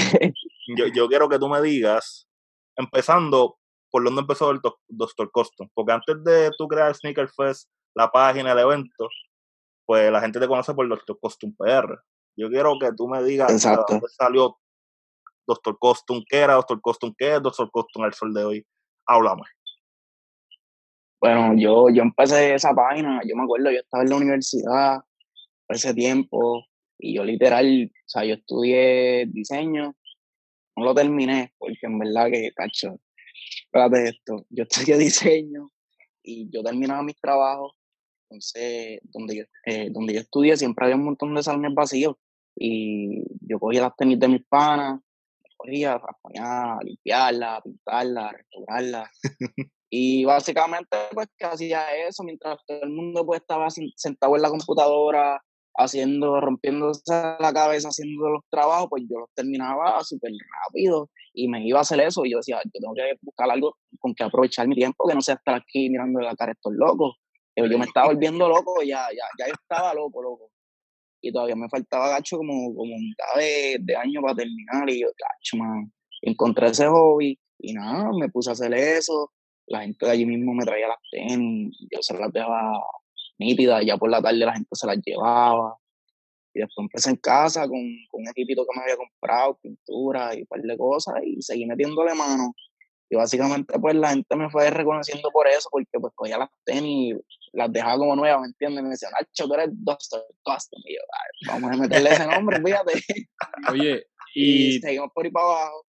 [0.77, 2.29] yo, yo, quiero que tú me digas,
[2.75, 3.57] empezando
[3.89, 5.67] por dónde empezó el Doctor Custom.
[5.73, 9.09] Porque antes de tú crear Sneaker Fest, la página, el evento,
[9.87, 11.97] pues la gente te conoce por Doctor Custom PR.
[12.37, 13.47] Yo quiero que tú me digas
[13.87, 14.59] dónde salió
[15.47, 18.67] Doctor Custom, qué era Doctor Custom, qué es Doctor Custom al sol de hoy.
[19.07, 19.41] Háblame.
[21.19, 24.99] Bueno, yo, yo empecé esa página, yo me acuerdo, yo estaba en la universidad
[25.65, 26.63] por ese tiempo
[26.99, 29.95] y yo literal, o sea, yo estudié diseño,
[30.75, 32.99] no lo terminé porque en verdad que, cacho,
[33.65, 35.71] espérate esto, yo estudié diseño
[36.21, 37.73] y yo terminaba mis trabajos,
[38.29, 42.15] entonces, donde yo, eh, donde yo estudié siempre había un montón de salones vacíos
[42.55, 44.99] y yo cogía las tenis de mis panas,
[45.55, 45.99] cogía,
[46.39, 49.11] a limpiarla, pintarla, restaurarla.
[49.89, 54.49] Y básicamente, pues, que hacía eso mientras todo el mundo, pues, estaba sentado en la
[54.49, 55.41] computadora,
[55.77, 57.01] haciendo, rompiéndose
[57.39, 60.31] la cabeza, haciendo los trabajos, pues yo los terminaba súper
[60.65, 62.25] rápido y me iba a hacer eso.
[62.25, 65.21] Y yo decía, yo tengo que buscar algo con que aprovechar mi tiempo, que no
[65.21, 67.15] sea estar aquí mirando la cara a estos locos.
[67.53, 70.51] Pero yo me estaba volviendo loco, ya, ya, ya yo estaba loco, loco.
[71.21, 74.89] Y todavía me faltaba, gacho, como, como mitad de, de año para terminar.
[74.89, 79.31] Y yo, gacho, man, encontré ese hobby y nada, me puse a hacer eso
[79.67, 82.81] la gente de allí mismo me traía las tenis, yo se las dejaba
[83.37, 85.77] nítidas, ya por la tarde la gente se las llevaba.
[86.53, 90.41] Y después empecé en casa con, con un equipito que me había comprado, pintura y
[90.41, 92.53] un par de cosas, y seguí metiéndole mano.
[93.09, 97.15] Y básicamente pues la gente me fue reconociendo por eso, porque pues cogía las tenis
[97.15, 98.83] y las dejaba como nuevas, ¿me entiendes?
[98.83, 100.81] Me decían, Nacho, tú eres Doctor Custom.
[100.85, 101.01] Y yo,
[101.47, 102.91] vamos a meterle ese nombre, fíjate.
[103.71, 105.85] Oye, y, seguimos por ahí para abajo.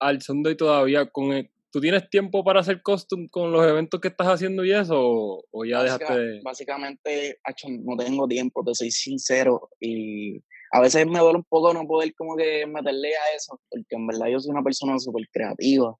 [0.00, 4.00] Al son de todavía con, el, ¿Tú tienes tiempo para hacer custom con los eventos
[4.00, 5.44] que estás haciendo y eso?
[5.50, 6.40] ¿O, ya dejaste de...
[6.42, 7.38] Básicamente,
[7.84, 9.68] no tengo tiempo, te soy sincero.
[9.78, 13.86] Y a veces me duele un poco no poder como que meterle a eso, porque
[13.90, 15.94] en verdad yo soy una persona súper creativa.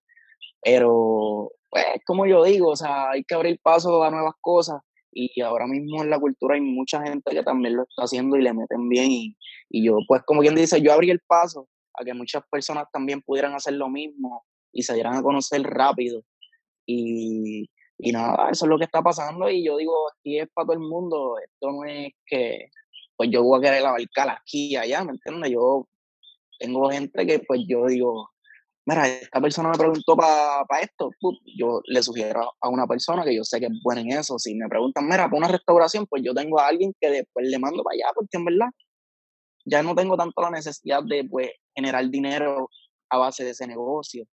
[0.60, 4.80] Pero, pues, como yo digo, o sea, hay que abrir paso a nuevas cosas.
[5.12, 8.42] Y ahora mismo en la cultura hay mucha gente que también lo está haciendo y
[8.42, 9.10] le meten bien.
[9.10, 9.36] Y,
[9.70, 13.22] y yo, pues, como quien dice, yo abrí el paso a que muchas personas también
[13.22, 16.22] pudieran hacer lo mismo y se dieran a conocer rápido.
[16.86, 17.68] Y,
[18.02, 20.74] y nada, eso es lo que está pasando y yo digo, aquí es para todo
[20.74, 22.70] el mundo, esto no es que
[23.16, 25.52] pues yo voy a querer abarcar aquí y allá, ¿me entiendes?
[25.52, 25.86] Yo
[26.58, 28.30] tengo gente que pues yo digo,
[28.86, 31.10] mira, esta persona me preguntó para pa esto,
[31.58, 34.54] yo le sugiero a una persona que yo sé que es buena en eso, si
[34.54, 37.82] me preguntan, mira, para una restauración, pues yo tengo a alguien que después le mando
[37.82, 38.68] para allá, porque en verdad
[39.66, 42.70] ya no tengo tanto la necesidad de pues generar dinero
[43.10, 44.24] a base de ese negocio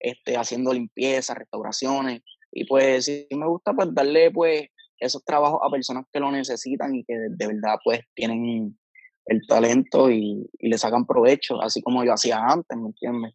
[0.00, 2.22] este, haciendo limpieza, restauraciones.
[2.52, 6.94] Y pues sí me gusta pues darle pues esos trabajos a personas que lo necesitan
[6.94, 8.78] y que de, verdad pues tienen
[9.26, 13.34] el talento y, le sacan provecho, así como yo hacía antes, ¿me entiendes?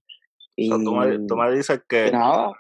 [0.55, 2.53] Y, tú, me, dices que la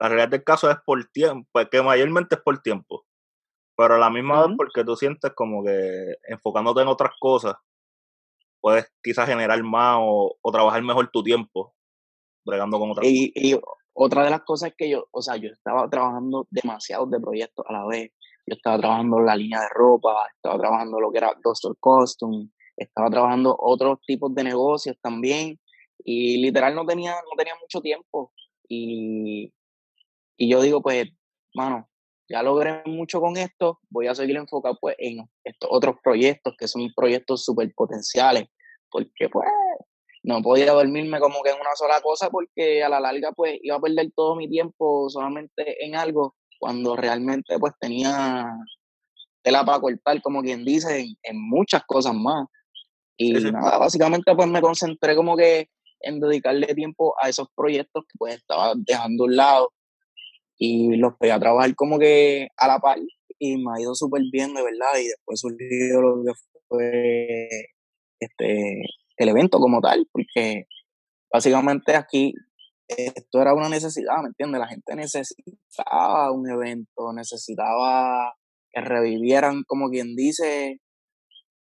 [0.00, 3.04] realidad del caso es por tiempo, pues, que mayormente es por tiempo,
[3.76, 7.54] pero a la misma vez porque tú sientes como que enfocándote en otras cosas,
[8.60, 11.74] puedes quizás generar más o, o trabajar mejor tu tiempo
[12.44, 13.58] bregando con otras y, y,
[13.92, 17.66] otra de las cosas es que yo, o sea, yo estaba trabajando demasiados de proyectos
[17.68, 18.12] a la vez.
[18.46, 23.10] Yo estaba trabajando la línea de ropa, estaba trabajando lo que era Doctor Costume, estaba
[23.10, 25.60] trabajando otros tipos de negocios también.
[26.02, 28.32] Y literal no tenía, no tenía mucho tiempo.
[28.68, 29.52] Y,
[30.38, 31.08] y yo digo, pues,
[31.54, 31.90] mano,
[32.30, 36.68] ya logré mucho con esto, voy a seguir enfocado pues en estos otros proyectos que
[36.68, 38.48] son proyectos súper potenciales,
[38.88, 39.48] porque pues
[40.22, 43.76] no podía dormirme como que en una sola cosa porque a la larga pues iba
[43.76, 48.46] a perder todo mi tiempo solamente en algo cuando realmente pues tenía
[49.42, 52.46] tela para cortar, como quien dice, en, muchas cosas más.
[53.16, 55.68] Y nada, básicamente pues me concentré como que
[56.00, 59.72] en dedicarle tiempo a esos proyectos que pues estaba dejando a un lado
[60.56, 62.98] y los pegué a trabajar como que a la par
[63.38, 66.32] y me ha ido súper bien, de verdad, y después surgió lo que
[66.68, 67.48] fue
[68.20, 68.82] este,
[69.24, 70.66] el evento como tal, porque
[71.32, 72.34] básicamente aquí
[72.88, 74.60] esto era una necesidad, ¿me entiendes?
[74.60, 78.34] La gente necesitaba un evento, necesitaba
[78.70, 80.80] que revivieran, como quien dice,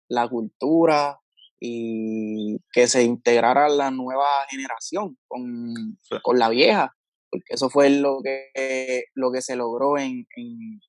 [0.07, 1.19] la cultura
[1.59, 5.73] y que se integrara la nueva generación con,
[6.21, 6.95] con la vieja,
[7.29, 10.79] porque eso fue lo que, lo que se logró en, en,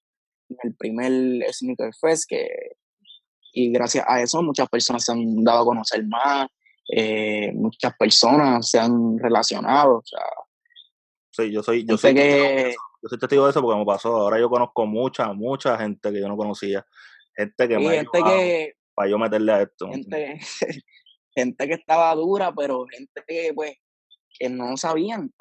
[0.63, 1.13] el primer
[1.53, 2.49] Sneaker Fest, que,
[3.57, 6.47] y gracias a eso muchas personas se han dado a conocer más,
[6.93, 9.97] eh, muchas personas se han relacionado.
[9.97, 10.21] O sea,
[11.31, 14.15] sí, yo soy, yo soy, que, yo soy testigo de eso porque me pasó.
[14.15, 16.85] Ahora yo conozco mucha, mucha gente que yo no conocía.
[17.35, 19.89] Gente que me gente que, para yo meterle a esto.
[19.89, 20.39] Gente,
[21.35, 23.73] gente que estaba dura, pero gente que pues
[24.39, 25.33] que no sabían.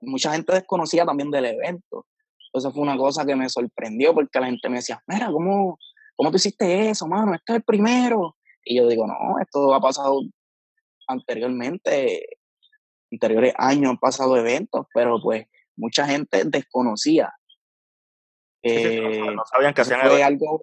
[0.00, 2.06] Mucha gente desconocía también del evento.
[2.46, 5.78] Entonces fue una cosa que me sorprendió porque la gente me decía, mira, ¿cómo,
[6.22, 7.34] cómo tú hiciste eso, mano?
[7.34, 8.36] Este es el primero.
[8.64, 10.20] Y yo digo, no, esto ha pasado
[11.08, 12.38] anteriormente,
[13.10, 17.32] anteriores años han pasado eventos, pero pues mucha gente desconocía.
[18.62, 20.62] no sabían que hacían fue algo,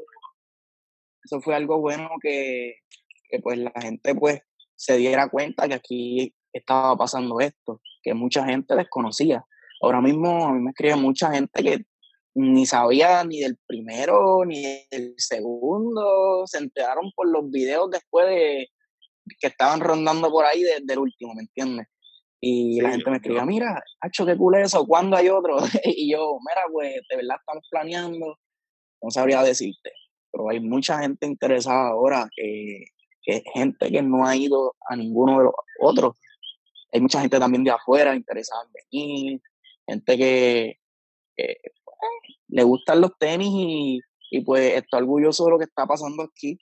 [1.26, 2.76] Eso fue algo bueno que,
[3.30, 4.42] que pues la gente pues
[4.76, 9.44] se diera cuenta que aquí estaba pasando esto, que mucha gente desconocía.
[9.82, 11.86] Ahora mismo a mí me escribe mucha gente que
[12.36, 14.62] ni sabía ni del primero ni
[14.92, 18.68] del segundo, se enteraron por los videos después de,
[19.40, 21.88] que estaban rondando por ahí desde el último, ¿me entiendes?
[22.42, 25.58] Y la gente me escribía, mira, Hacho, qué cool eso, ¿cuándo hay otro?
[25.84, 28.38] y yo, mira, pues de verdad estamos planeando,
[29.02, 29.92] no sabría decirte,
[30.32, 32.86] pero hay mucha gente interesada ahora, que,
[33.22, 36.16] que gente que no ha ido a ninguno de los otros.
[36.92, 39.42] Hay mucha gente también de afuera interesada en venir,
[39.86, 40.80] gente que,
[42.48, 44.00] le gustan los tenis y,
[44.32, 46.60] y pues está orgulloso de lo que está pasando aquí.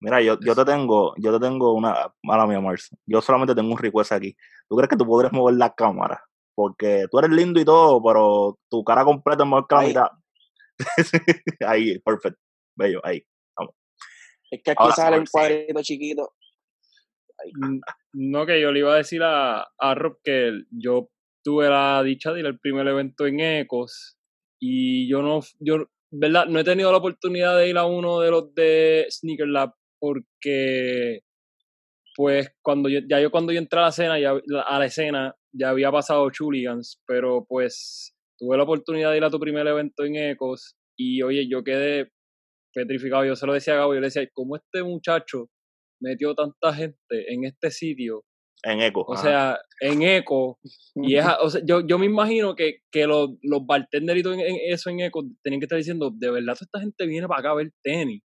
[0.00, 2.94] Mira, yo, yo te tengo, yo te tengo una, mala mía, Mars.
[3.04, 4.36] Yo solamente tengo un request aquí.
[4.68, 6.22] ¿Tú crees que tú podrías mover la cámara?
[6.54, 10.08] Porque tú eres lindo y todo, pero tu cara completa es más que la mitad.
[11.66, 12.40] ahí, perfecto.
[12.76, 13.24] Bello, ahí.
[13.56, 13.74] Vamos.
[14.50, 16.32] Es que aquí sale un cuadrito chiquito.
[17.54, 17.80] Mm,
[18.14, 21.10] no, que yo le iba a decir a, a Rob que yo
[21.48, 24.18] tuve la dicha de ir al primer evento en Ecos
[24.60, 26.44] y yo no, yo, ¿verdad?
[26.44, 31.20] No he tenido la oportunidad de ir a uno de los de Sneaker Lab porque
[32.14, 34.34] pues cuando yo, ya yo cuando yo entré a la escena, ya,
[34.66, 39.30] a la escena, ya había pasado Chuligans, pero pues tuve la oportunidad de ir a
[39.30, 42.12] tu primer evento en Ecos y oye, yo quedé
[42.74, 45.48] petrificado, yo se lo decía a Gabo, yo le decía, ¿cómo este muchacho
[45.98, 48.26] metió tanta gente en este sitio?
[48.62, 49.04] En Eco.
[49.06, 50.58] O sea, en Eco.
[50.94, 54.90] Y es, o sea, yo, yo me imagino que, que los, los bartenderitos en, eso
[54.90, 57.72] en Eco tenían que estar diciendo, de verdad, esta gente viene para acá a ver
[57.82, 58.22] tenis.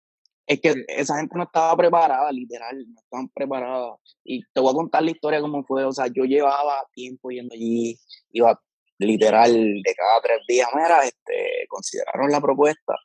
[0.47, 3.99] Es que esa gente no estaba preparada, literal, no estaban preparadas.
[4.23, 5.85] Y te voy a contar la historia cómo fue.
[5.85, 7.97] O sea, yo llevaba tiempo yendo allí,
[8.31, 8.59] iba
[8.99, 12.95] literal de cada tres días, mira, este, consideraron la propuesta.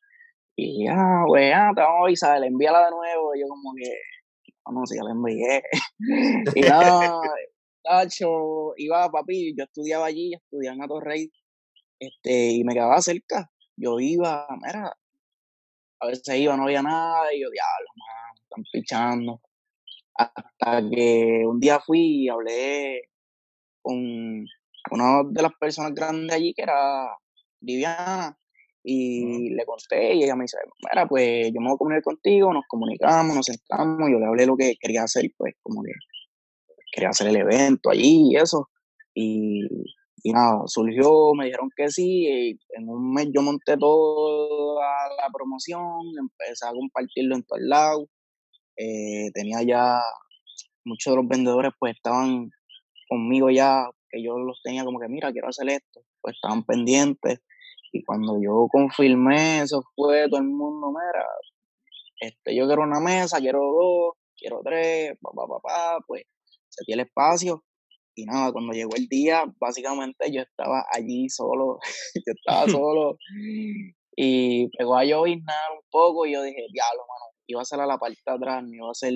[0.57, 3.35] Y ya, güey, ya, te vamos a avisar, envíala de nuevo.
[3.35, 3.91] Y yo como que,
[4.67, 5.63] no, no, si ya la envié.
[6.55, 7.21] y nada,
[7.83, 11.33] tacho, iba, papi, yo estudiaba allí, estudiaba en Atorrey,
[11.99, 13.51] este, y me quedaba cerca.
[13.77, 14.97] Yo iba, mira,
[16.01, 19.41] a veces iba, no había nada, y yo, diablo, man, están pichando.
[20.15, 23.03] Hasta que un día fui y hablé
[23.83, 24.47] con
[24.91, 27.09] una de las personas grandes allí, que era
[27.61, 28.39] Viviana,
[28.89, 32.53] y le conté, y ella me dice, mira, pues yo me voy a comunicar contigo,
[32.53, 35.93] nos comunicamos, nos sentamos, yo le hablé lo que quería hacer, pues como que
[36.93, 38.69] quería hacer el evento allí y eso.
[39.13, 39.67] Y
[40.27, 44.85] y nada, surgió, me dijeron que sí, y en un mes yo monté toda
[45.17, 48.09] la promoción, empecé a compartirlo en todos lados.
[48.77, 50.01] Eh, tenía ya,
[50.85, 52.51] muchos de los vendedores pues estaban
[53.09, 57.39] conmigo ya, que yo los tenía como que, mira, quiero hacer esto, pues estaban pendientes.
[57.93, 61.27] Y cuando yo confirmé, eso fue todo el mundo, mira,
[62.21, 66.25] este, yo quiero una mesa, quiero dos, quiero tres, papá, papá, pues
[66.69, 67.65] se tiene espacio
[68.15, 71.79] y nada, cuando llegó el día, básicamente yo estaba allí solo,
[72.15, 73.19] yo estaba solo
[74.17, 77.87] y pegó a lloviznar un poco y yo dije, diablo, mano, iba a ser a
[77.87, 79.13] la parte de atrás, me iba a ser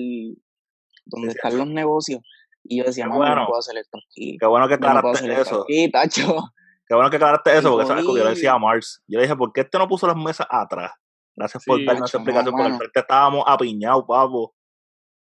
[1.05, 2.21] donde están los negocios.
[2.63, 4.37] Y yo decía, no, no puedo hacer esto aquí.
[4.39, 6.43] Qué bueno que no puedo hacer esto aquí, tacho.
[6.91, 9.01] Qué bueno que aclaraste eso, porque sabes que yo le decía a Mars.
[9.07, 10.91] Yo le dije, ¿por qué este no puso las mesas atrás?
[11.37, 14.53] Gracias por Sí, darnos esa explicación, porque al frente estábamos apiñados, papo.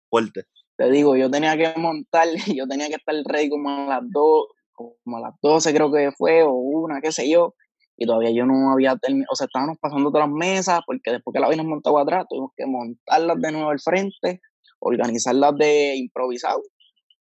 [0.10, 0.44] Fuerte.
[0.76, 4.48] Te digo, yo tenía que montar, yo tenía que estar ready como a las dos,
[4.74, 7.56] como a las 12 creo que fue, o una, qué sé yo,
[7.96, 11.34] y todavía yo no había terminado, o sea, estábamos pasando todas las mesas, porque después
[11.34, 14.42] que la habíamos montado atrás, tuvimos que montarlas de nuevo al frente,
[14.80, 16.62] organizarlas de improvisado,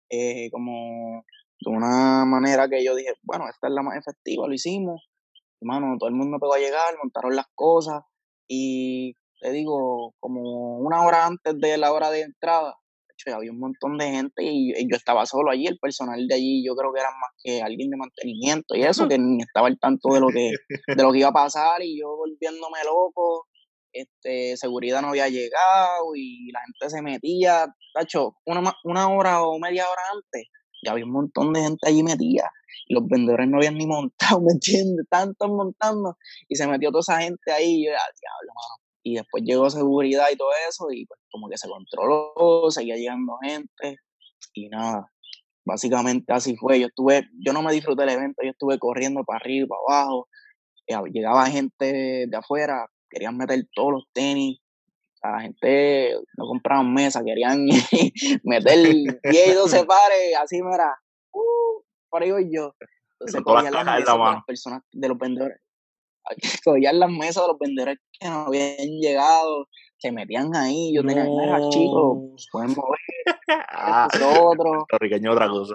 [0.09, 1.23] eh, como
[1.71, 5.09] de una manera que yo dije, bueno, esta es la más efectiva, lo hicimos,
[5.61, 8.03] hermano, todo el mundo pegó a llegar, montaron las cosas,
[8.49, 12.77] y te digo, como una hora antes de la hora de entrada,
[13.13, 16.35] hecho, había un montón de gente y, y yo estaba solo allí, el personal de
[16.35, 19.69] allí yo creo que era más que alguien de mantenimiento y eso, que ni estaba
[19.69, 20.53] al tanto de lo que,
[20.97, 23.47] de lo que iba a pasar y yo volviéndome loco,
[23.93, 29.59] este, seguridad no había llegado y la gente se metía, tacho, una, una hora o
[29.59, 30.49] media hora antes,
[30.83, 32.51] ya había un montón de gente allí metida
[32.87, 35.07] y los vendedores no habían ni montado, ¿me entiendes?
[35.09, 36.17] Tantos montando
[36.49, 39.69] y se metió toda esa gente ahí y yo, ah, diablo, mano y después llegó
[39.69, 43.97] seguridad y todo eso y pues como que se controló, seguía llegando gente
[44.55, 45.11] y nada,
[45.65, 49.39] básicamente así fue, yo estuve, yo no me disfruté el evento, yo estuve corriendo para
[49.39, 50.29] arriba, para abajo,
[50.87, 54.59] eh, llegaba gente de afuera, querían meter todos los tenis,
[55.23, 57.65] sea, la gente no compraban mesa, querían
[58.45, 58.79] meter
[59.23, 60.95] 10 y 12 pares, así mira,
[61.33, 62.75] uh, por ahí voy yo.
[63.13, 65.59] Entonces las cogían las cajas en la mesas de las personas, de los vendedores,
[66.65, 71.25] cogían las mesas de los vendedores que no habían llegado, se metían ahí, yo tenía,
[71.25, 72.99] mira, chicos, pueden mover
[73.71, 74.85] Ah, nosotros.
[74.89, 75.75] puertorriqueño otra cosa.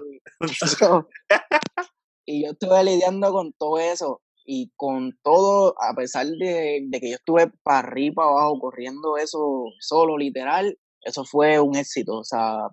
[2.25, 7.10] y yo estuve lidiando con todo eso y con todo, a pesar de, de que
[7.10, 12.23] yo estuve para arriba, para abajo, corriendo eso solo, literal, eso fue un éxito, o
[12.23, 12.69] sea,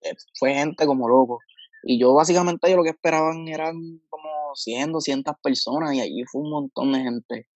[0.00, 1.38] eh, fue gente como loco.
[1.84, 3.74] Y yo básicamente yo lo que esperaban eran
[4.08, 7.46] como 100, 200 personas y allí fue un montón de gente.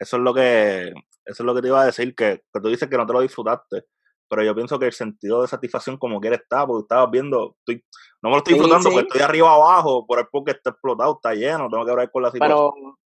[0.00, 0.94] Eso es lo que, eso
[1.26, 3.20] es lo que te iba a decir, que, que tú dices que no te lo
[3.20, 3.84] disfrutaste.
[4.26, 7.84] Pero yo pienso que el sentido de satisfacción como quiera está, porque estabas viendo, estoy,
[8.22, 8.94] no me lo estoy Sí, disfrutando sí.
[8.94, 12.22] porque estoy arriba abajo, por el porque está explotado, está lleno, tengo que hablar con
[12.22, 12.70] la situación.
[12.74, 12.98] Pero,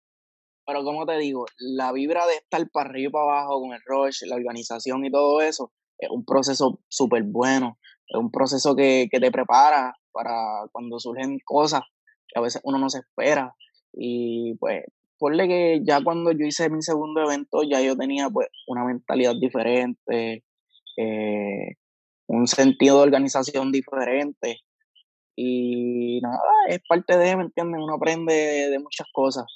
[0.66, 3.80] pero como te digo, la vibra de estar para arriba y para abajo con el
[3.84, 7.78] rush, la organización y todo eso, es un proceso súper bueno.
[8.06, 11.82] Es un proceso que, que te prepara para cuando surgen cosas
[12.28, 13.54] que a veces uno no se espera.
[13.92, 14.84] Y pues,
[15.18, 19.34] ponle que ya cuando yo hice mi segundo evento, ya yo tenía pues una mentalidad
[19.40, 20.44] diferente,
[20.96, 21.76] eh,
[22.26, 24.60] un sentido de organización diferente.
[25.36, 27.80] Y nada, es parte de, ¿me entiendes?
[27.82, 29.46] Uno aprende de, de muchas cosas.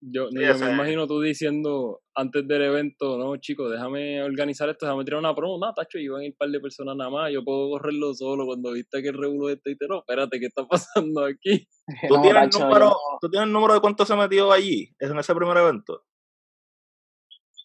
[0.00, 5.04] Yo, yo me imagino tú diciendo antes del evento, no, chicos, déjame organizar esto, déjame
[5.04, 5.58] tirar una promo.
[5.58, 8.46] No, tacho, iban a ir un par de personas nada más, yo puedo correrlo solo.
[8.46, 11.66] Cuando viste que el revuelo este y te no, espérate, ¿qué está pasando aquí?
[12.08, 14.52] ¿Tú, No, tienes el tacho, número, yo- ¿Tú tienes el número de cuánto se metió
[14.52, 16.04] allí, en ese primer evento?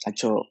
[0.04, 0.41] Tacho,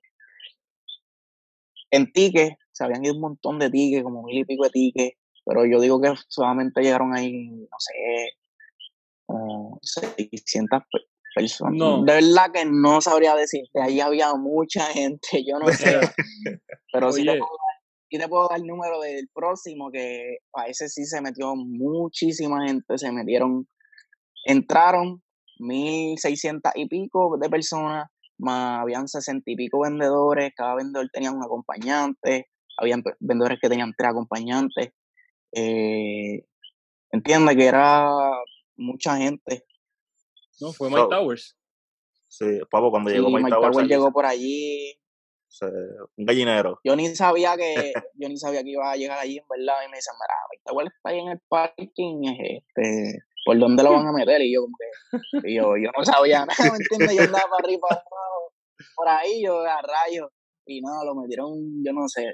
[1.91, 5.19] en tickets, se habían ido un montón de tickets, como mil y pico de tickets,
[5.45, 8.31] pero yo digo que solamente llegaron ahí, no sé,
[9.27, 11.75] como 600 pe- personas.
[11.77, 12.05] No.
[12.05, 15.99] De verdad que no sabría decirte, ahí había mucha gente, yo no sé,
[16.93, 20.67] pero sí te, puedo dar, sí te puedo dar el número del próximo, que a
[20.67, 23.67] ese sí se metió muchísima gente, se metieron,
[24.45, 25.23] entraron
[25.59, 31.43] 1600 y pico de personas, más habían 60 y pico vendedores, cada vendedor tenía un
[31.43, 34.91] acompañante, habían vendedores que tenían tres acompañantes.
[35.55, 36.45] Eh,
[37.11, 38.11] entiende que era
[38.77, 39.65] mucha gente.
[40.63, 41.57] No, fue So- Mike Towers.
[42.29, 44.95] Sí, papo, cuando Sí, llegó Mike Mike Towers Tower allí, llegó por allí.
[45.49, 46.81] se- un gallinero.
[46.83, 49.83] Yo ni sabía que yo ni sabía que iba a llegar allí, en verdad.
[49.87, 53.93] Y me dicen, mira, Mike Tower está ahí en el parking, este, ¿por dónde lo
[53.93, 54.41] van a meter?
[54.41, 57.15] Y yo como que, y yo, yo no sabía nada, ¿me entiendes?
[57.17, 58.53] Yo andaba para arriba, para abajo,
[58.97, 60.31] por ahí, yo a rayos.
[60.65, 61.53] Y nada, lo metieron,
[61.85, 62.31] yo no sé,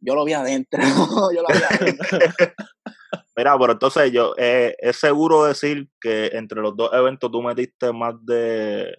[0.00, 0.80] yo lo vi adentro,
[1.34, 2.18] yo lo vi adentro.
[3.38, 7.92] Mira, pero entonces yo, eh, es seguro decir que entre los dos eventos tú metiste
[7.92, 8.98] más de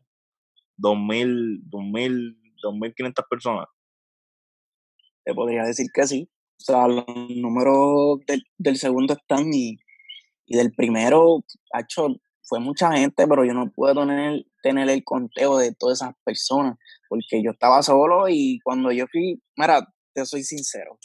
[0.78, 3.68] 2.000, 2.000, 2.500 personas.
[5.26, 6.30] te podría decir que sí.
[6.58, 7.04] O sea, los
[7.36, 9.78] números del, del segundo están y,
[10.46, 11.44] y del primero,
[11.78, 12.08] hecho,
[12.42, 16.78] fue mucha gente, pero yo no puedo tener, tener el conteo de todas esas personas,
[17.10, 20.98] porque yo estaba solo y cuando yo fui, mira, te soy sincero,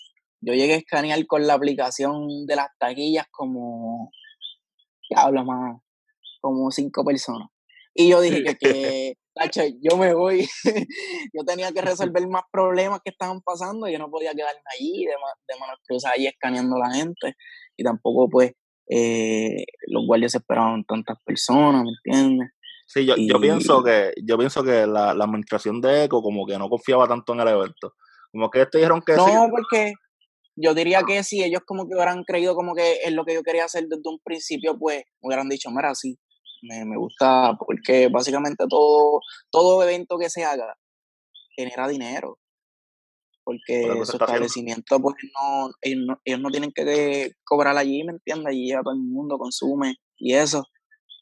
[0.45, 4.11] yo llegué a escanear con la aplicación de las taquillas como,
[5.09, 5.81] ¿qué habla más?
[6.41, 7.49] Como cinco personas.
[7.95, 10.47] Y yo dije que, que tacho, yo me voy,
[11.33, 15.13] yo tenía que resolver más problemas que estaban pasando, yo no podía quedarme allí de,
[15.13, 17.35] ma- de manos cruzadas ahí escaneando a la gente,
[17.77, 18.53] y tampoco pues
[18.91, 22.51] eh, los guardias esperaban tantas personas, ¿me entiendes?
[22.87, 26.45] Sí, yo, yo Y- pienso que yo pienso que la, la administración de Eco como
[26.47, 27.95] que no confiaba tanto en el evento.
[28.31, 29.33] Como que te dijeron que No, sí.
[29.51, 29.95] porque
[30.57, 33.43] yo diría que si ellos como que hubieran creído como que es lo que yo
[33.43, 36.17] quería hacer desde un principio, pues hubieran dicho, mira, sí,
[36.63, 40.77] me, me gusta, porque básicamente todo, todo evento que se haga
[41.57, 42.39] genera dinero.
[43.45, 48.13] Por Porque su establecimiento, pues no ellos, no, ellos no tienen que cobrar allí, ¿me
[48.13, 48.47] entiendes?
[48.47, 50.65] Allí ya todo el mundo consume y eso.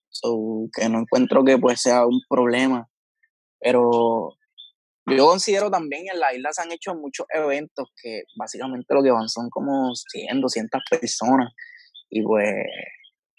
[0.09, 2.89] So, que no encuentro que pues sea un problema.
[3.59, 4.35] Pero
[5.07, 9.11] yo considero también en la isla se han hecho muchos eventos que básicamente lo que
[9.11, 11.53] van son como 100, 200 personas
[12.09, 12.55] y pues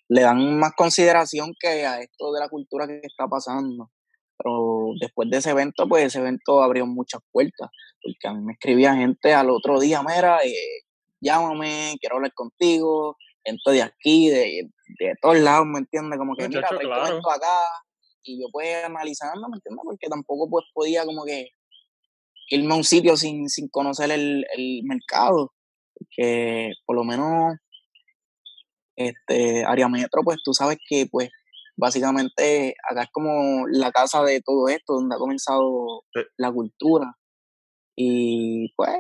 [0.10, 3.90] le dan más consideración que a esto de la cultura que está pasando.
[4.38, 7.70] Pero después de ese evento, pues ese evento abrió muchas puertas,
[8.02, 10.82] porque a mí me escribía gente al otro día, mira, eh,
[11.22, 16.18] llámame, quiero hablar contigo, gente de aquí, de, de todos lados, ¿me entiendes?
[16.18, 17.18] Como que, mira, Muchacho, traigo claro.
[17.18, 17.62] esto acá,
[18.24, 19.82] y yo pues analizando, ¿me entiendes?
[19.84, 21.50] Porque tampoco pues podía como que
[22.50, 25.54] irme a un sitio sin, sin conocer el, el mercado,
[26.16, 27.56] que por lo menos
[28.96, 31.30] este área metro, pues tú sabes que pues
[31.76, 36.22] básicamente acá es como la casa de todo esto, donde ha comenzado Sí.
[36.38, 37.16] la cultura.
[37.96, 38.92] Y pues,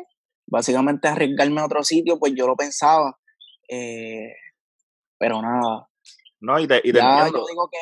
[0.48, 3.18] básicamente arriesgarme a otro sitio, pues yo lo pensaba.
[3.70, 4.34] eh,
[5.20, 5.88] pero nada,
[6.42, 7.40] No, y te, y te ya entiendo.
[7.40, 7.78] yo digo que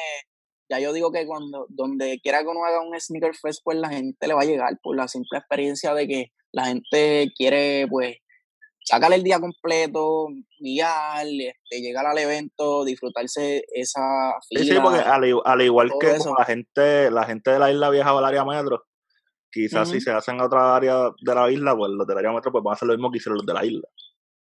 [0.71, 3.89] ya yo digo que cuando donde quiera que uno haga un sneaker fest pues la
[3.89, 8.17] gente le va a llegar por la simple experiencia de que la gente quiere pues
[8.83, 10.27] sacar el día completo
[10.59, 16.35] guiar este, llegar al evento disfrutarse esa Sí, fila sí, porque al, igual que como
[16.37, 18.85] la gente, la gente de la isla viajaba al área metro,
[19.51, 22.51] quizás si se hacen a otra área de la isla, pues los del área metro
[22.51, 23.87] pues van a hacer lo mismo que hicieron los de la isla.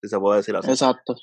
[0.03, 0.71] Si se puede decir así.
[0.71, 1.15] exacto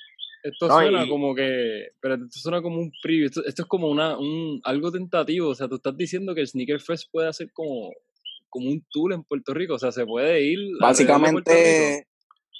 [0.44, 1.88] Esto No, suena y- como que.
[2.02, 3.26] Pero esto suena como un preview.
[3.28, 5.50] Esto, esto es como una, un, algo tentativo.
[5.50, 7.92] O sea, tú estás diciendo que el Sneaker Fest puede hacer como,
[8.50, 9.76] como un tour en Puerto Rico.
[9.76, 10.60] O sea, se puede ir.
[10.80, 12.06] básicamente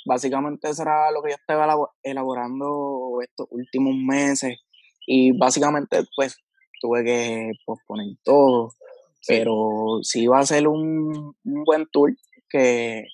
[0.06, 4.58] básicamente eso era lo que yo estaba elabo- elaborando estos últimos meses
[5.08, 6.36] y básicamente pues
[6.82, 8.72] tuve que posponer todo
[9.22, 9.36] Sí.
[9.38, 12.12] pero sí iba a ser un, un buen tour
[12.50, 13.06] que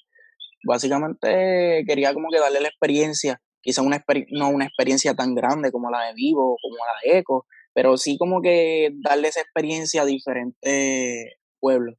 [0.63, 3.39] básicamente quería como que darle la experiencia,
[3.69, 7.45] quizá una no una experiencia tan grande como la de Vivo, como la de Eco,
[7.71, 11.95] pero sí como que darle esa experiencia a diferentes pueblos.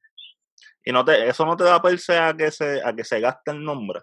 [0.84, 3.52] Y no te, eso no te da perse a que se, a que se gaste
[3.52, 4.00] el nombre.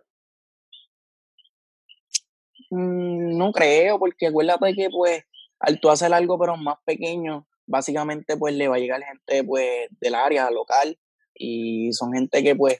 [2.69, 5.23] Mm, no creo, porque acuérdate que pues
[5.59, 9.89] al tú hacer algo pero más pequeño, básicamente pues le va a llegar gente pues
[9.99, 10.97] del área local
[11.33, 12.79] y son gente que pues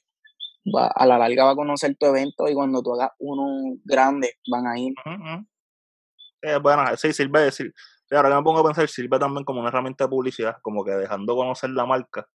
[0.73, 4.33] va, a la larga va a conocer tu evento y cuando tú hagas uno grande
[4.51, 4.93] van a ir.
[6.41, 7.73] Eh, bueno, sí, sirve decir.
[8.11, 10.91] ahora que me pongo a pensar, sirve también como una herramienta de publicidad, como que
[10.91, 12.27] dejando conocer la marca.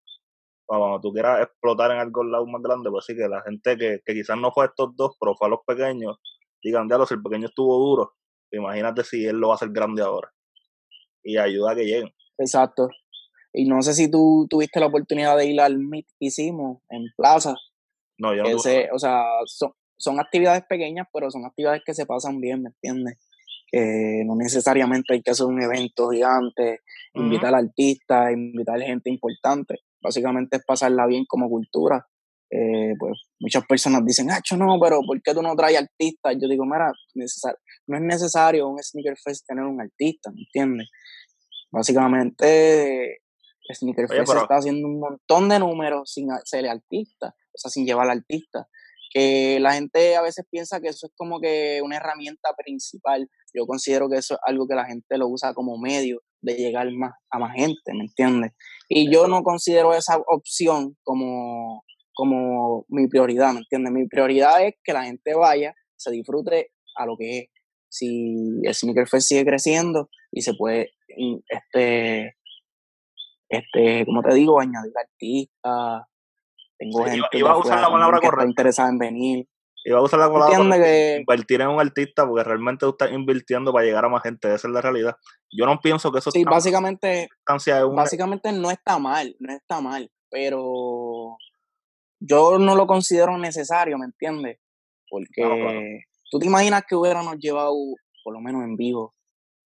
[0.66, 3.78] Para cuando tú quieras explotar en algo lado más grande, pues sí, que la gente
[3.78, 6.18] que, que quizás no fue a estos dos, pero fue a los pequeños,
[6.64, 8.14] digan, diablo, si el pequeño estuvo duro,
[8.52, 10.32] imagínate si él lo va a hacer grande ahora.
[11.24, 12.12] Y ayuda a que lleguen.
[12.38, 12.90] Exacto.
[13.54, 17.04] Y no sé si tú tuviste la oportunidad de ir al meet que hicimos en
[17.18, 17.56] Plaza.
[18.22, 21.82] No, yo no que tuve- se- o sea, son, son actividades pequeñas, pero son actividades
[21.86, 23.18] que se pasan bien, ¿me entiendes?
[23.72, 26.80] Que no necesariamente hay que hacer un evento gigante,
[27.14, 27.26] Ujú.
[27.26, 29.80] invitar artistas, invitar gente importante.
[30.02, 32.06] Básicamente es pasarla bien como cultura.
[32.54, 36.36] Eh, pues muchas personas dicen, ah, no, pero ¿por qué tú no traes artistas?
[36.42, 40.90] Yo digo, mira, no es necesario un Sneaker Fest tener un artista, ¿me entiendes?
[41.72, 43.20] Básicamente,
[43.74, 47.70] Sneaker Oye, Fest pero- está haciendo un montón de números sin ser artista, o sea,
[47.70, 48.68] sin llevar al artista.
[49.14, 53.30] Que la gente a veces piensa que eso es como que una herramienta principal.
[53.54, 56.90] Yo considero que eso es algo que la gente lo usa como medio de llegar
[56.92, 58.52] más a más gente, ¿me entiendes?
[58.90, 61.84] Y yo no considero esa opción como,
[62.14, 63.94] como mi prioridad, ¿me entiendes?
[63.94, 67.46] Mi prioridad es que la gente vaya, se disfrute a lo que es.
[67.90, 72.36] Si el Sneaker Fest sigue creciendo y se puede, mm, este,
[73.50, 76.04] este, como te digo, añadir artistas.
[76.82, 78.48] Tengo iba- gente iba a usar la palabra correcta.
[78.50, 79.48] interesada en venir.
[79.92, 83.12] Va a usar la palabra correcta, que- invertir en un artista porque realmente tú estás
[83.12, 85.16] invirtiendo para llegar a más gente, esa es la realidad.
[85.52, 87.28] Yo no pienso que eso Sí, básicamente,
[87.96, 91.38] básicamente no está mal, no está mal, pero
[92.20, 94.60] yo no lo considero necesario, ¿me entiendes?
[95.10, 95.80] Porque Claro, claro.
[96.30, 97.74] tú te imaginas que hubiéramos llevado,
[98.24, 99.14] por lo menos en vivo,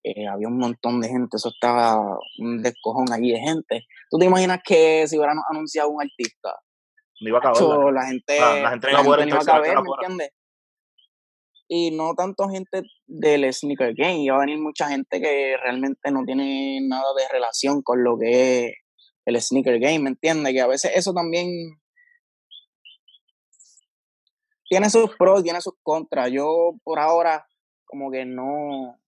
[0.03, 1.97] eh, había un montón de gente, eso estaba
[2.39, 3.86] un descojón allí de gente.
[4.09, 6.53] ¿Tú te imaginas que si hubiéramos anunciado un artista,
[7.22, 7.57] no iba a acabar.
[7.91, 9.70] La- la gente, la- la gente no iba a poder gente no iba a caber,
[9.76, 10.32] ¿me entiendes?
[11.68, 16.24] Y no tanto gente del sneaker game, iba a venir mucha gente que realmente no
[16.24, 18.74] tiene nada de relación con lo que es
[19.26, 20.53] el sneaker game, ¿me entiendes?
[20.53, 21.47] Que a veces eso también
[24.70, 26.32] tiene sus pros, tiene sus contras.
[26.32, 27.45] Yo por ahora
[27.86, 28.99] como que no,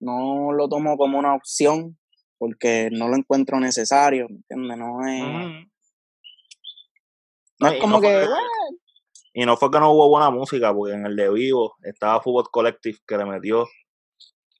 [0.00, 1.98] no lo tomo como una opción
[2.38, 4.78] porque no lo encuentro necesario, ¿me entiendes?
[4.78, 5.66] No es,
[7.60, 8.26] no es como que...
[9.32, 12.50] y no fue que no hubo buena música, porque en el de vivo estaba Fútbol
[12.50, 13.66] Collective que le metió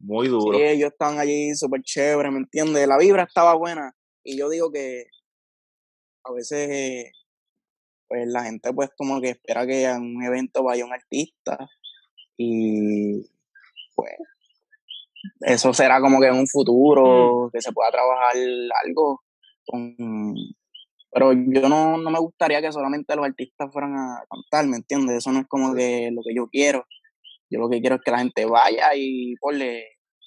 [0.01, 0.59] muy duro.
[0.59, 2.87] Sí, ellos estaban allí súper chévere, ¿me entiendes?
[2.87, 3.93] La vibra estaba buena.
[4.23, 5.07] Y yo digo que
[6.25, 7.13] a veces
[8.09, 11.59] pues la gente pues como que espera que a un evento vaya un artista
[12.37, 13.23] y
[13.95, 14.13] pues
[15.41, 17.51] eso será como que en un futuro mm.
[17.51, 18.35] que se pueda trabajar
[18.85, 19.23] algo
[19.67, 19.95] con
[21.15, 25.19] pero yo no, no me gustaría que solamente los artistas fueran a cantar, ¿me entiendes?
[25.19, 26.85] Eso no es como que lo que yo quiero.
[27.49, 29.85] Yo lo que quiero es que la gente vaya y le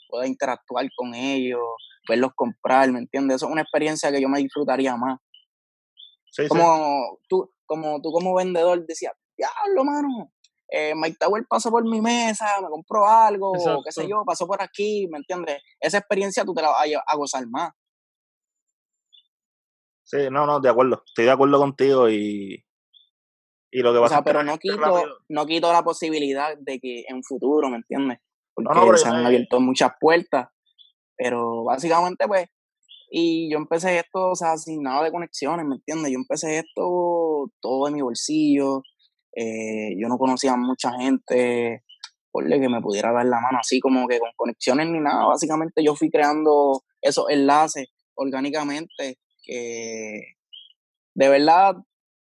[0.07, 1.59] pueda interactuar con ellos,
[2.07, 3.35] verlos comprar, ¿me entiendes?
[3.35, 5.19] Eso es una experiencia que yo me disfrutaría más.
[6.47, 10.31] como tú, como tú como vendedor decías, diablo, mano,
[10.69, 13.51] eh, Mike Tower pasó por mi mesa, me compró algo,
[13.83, 15.61] qué sé yo, pasó por aquí, ¿me entiendes?
[15.81, 17.71] Esa experiencia tú te la vas a, gozar más.
[20.07, 21.03] Sí, no, no, de acuerdo.
[21.05, 22.63] Estoy de acuerdo contigo y,
[23.69, 27.03] y lo que va o sea, pero no quito, no quito la posibilidad de que
[27.09, 28.19] en futuro, ¿me entiendes?
[28.55, 30.47] Porque se han abierto muchas puertas,
[31.17, 32.47] pero básicamente pues
[33.09, 36.11] y yo empecé esto, o sea, sin nada de conexiones, ¿me entiendes?
[36.11, 38.81] Yo empecé esto todo en mi bolsillo.
[39.35, 41.83] Eh, yo no conocía a mucha gente,
[42.31, 45.25] porle que me pudiera dar la mano así como que con conexiones ni nada.
[45.25, 50.35] Básicamente yo fui creando esos enlaces orgánicamente que
[51.15, 51.75] de verdad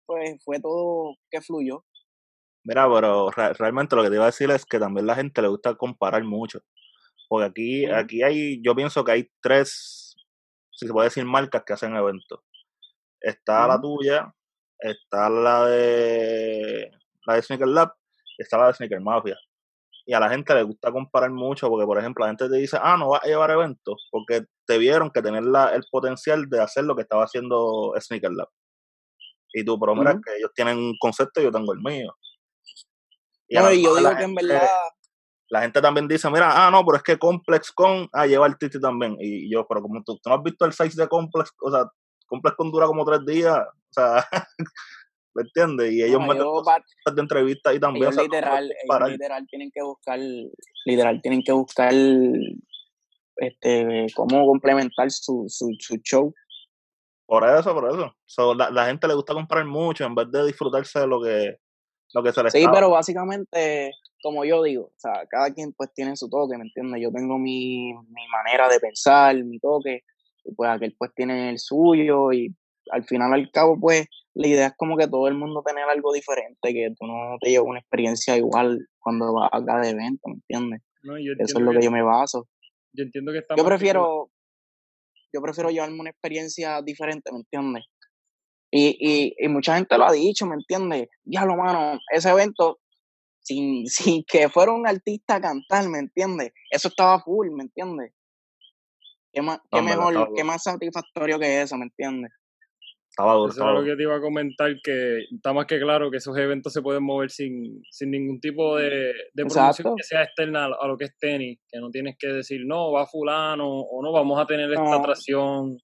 [0.06, 1.84] pues fue todo que fluyó.
[2.64, 5.48] Mira, pero realmente lo que te iba a decir es que también la gente le
[5.48, 6.60] gusta comparar mucho.
[7.28, 10.14] Porque aquí, aquí hay, yo pienso que hay tres
[10.70, 12.40] si se puede decir marcas que hacen eventos.
[13.20, 14.34] Está la tuya,
[14.78, 16.90] está la de
[17.26, 17.92] la de Sneaker Lab
[18.38, 19.36] y está la de Sneaker Mafia.
[20.04, 22.78] Y a la gente le gusta comparar mucho porque, por ejemplo, la gente te dice,
[22.80, 26.60] ah, no vas a llevar eventos porque te vieron que tener la, el potencial de
[26.60, 28.48] hacer lo que estaba haciendo Sneaker Lab.
[29.52, 32.16] Y tú, pero mira, que ellos tienen un concepto y yo tengo el mío.
[33.48, 34.68] Y no, yo digo que en verdad
[35.52, 38.56] la gente también dice, mira, ah, no, pero es que Complex Con, ah, lleva el
[38.56, 39.18] Titi también.
[39.20, 41.84] Y yo, pero como tú, no has visto el size de Complex, o sea,
[42.26, 44.26] Complex Con dura como tres días, o sea,
[45.34, 45.92] ¿me entiendes?
[45.92, 48.06] Y ellos no, meten de entrevistas y también.
[48.06, 50.18] Ellos literal, ellos literal tienen que buscar,
[50.84, 51.92] literal tienen que buscar
[53.36, 56.34] este cómo complementar su, su, su show.
[57.26, 58.54] Por eso, por eso.
[58.54, 61.56] la, la, gente le gusta comprar mucho en vez de disfrutarse de lo que,
[62.12, 65.92] lo que se les Sí, pero básicamente como yo digo, o sea, cada quien pues
[65.92, 67.02] tiene su toque, ¿me entiendes?
[67.02, 70.04] Yo tengo mi, mi manera de pensar, mi toque,
[70.44, 72.54] y pues aquel pues tiene el suyo, y
[72.90, 76.12] al final al cabo pues la idea es como que todo el mundo tener algo
[76.12, 80.34] diferente, que tú no te lleves una experiencia igual cuando vas a cada evento, ¿me
[80.34, 80.80] entiendes?
[81.38, 82.48] Eso es lo que, yo me baso.
[82.92, 84.30] Yo entiendo que está Yo prefiero,
[85.32, 87.84] yo prefiero llevarme una experiencia diferente, ¿me entiendes?
[88.70, 91.08] Y, y, y mucha gente lo ha dicho, ¿me entiendes?
[91.24, 92.80] lo mano, ese evento
[93.40, 96.52] sin, sin que fuera un artista a cantar, ¿me entiendes?
[96.70, 98.12] Eso estaba full, ¿me entiendes?
[99.32, 102.30] ¿Qué más, qué mejor, qué más satisfactorio que eso, ¿me entiendes?
[103.12, 106.10] Estaba duro, Eso es lo que te iba a comentar, que está más que claro
[106.10, 110.22] que esos eventos se pueden mover sin, sin ningún tipo de, de promoción que sea
[110.22, 114.02] externa a lo que es tenis, que no tienes que decir, no, va fulano, o
[114.02, 115.76] no, vamos a tener esta atracción.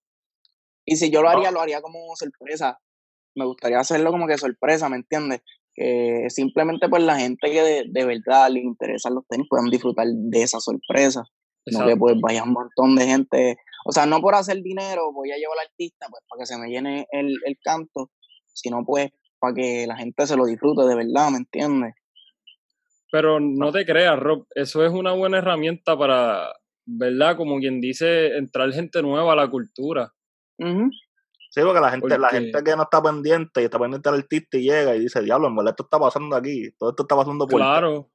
[0.86, 2.78] Y si yo lo haría, lo haría como sorpresa.
[3.36, 5.42] Me gustaría hacerlo como que sorpresa, ¿me entiendes?
[5.78, 10.42] que simplemente pues la gente que de, verdad le interesan los tenis puedan disfrutar de
[10.42, 11.22] esa sorpresa.
[11.66, 15.30] No que pues vaya un montón de gente, o sea, no por hacer dinero voy
[15.32, 18.10] a llevar al artista pues para que se me llene el, el canto,
[18.52, 21.94] sino pues para que la gente se lo disfrute de verdad, ¿me entiendes?
[23.10, 26.52] Pero no te creas, Rob, eso es una buena herramienta para,
[26.84, 27.36] ¿verdad?
[27.36, 30.12] Como quien dice, entrar gente nueva a la cultura.
[30.58, 34.58] Sí, porque la gente, la gente que no está pendiente y está pendiente del artista
[34.58, 37.46] y llega y dice, diablo, en verdad esto está pasando aquí, todo esto está pasando
[37.46, 38.10] por Claro.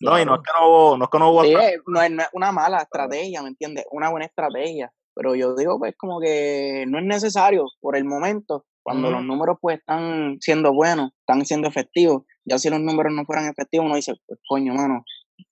[0.00, 1.54] No, y no es que no hubo, no es que no hubo sí,
[1.86, 3.84] no es una mala estrategia, ¿me entiendes?
[3.90, 4.92] Una buena estrategia.
[5.14, 9.56] Pero yo digo, pues, como que no es necesario por el momento, cuando los números,
[9.60, 12.22] pues, están siendo buenos, están siendo efectivos.
[12.44, 15.04] Ya si los números no fueran efectivos, uno dice, pues, coño, mano,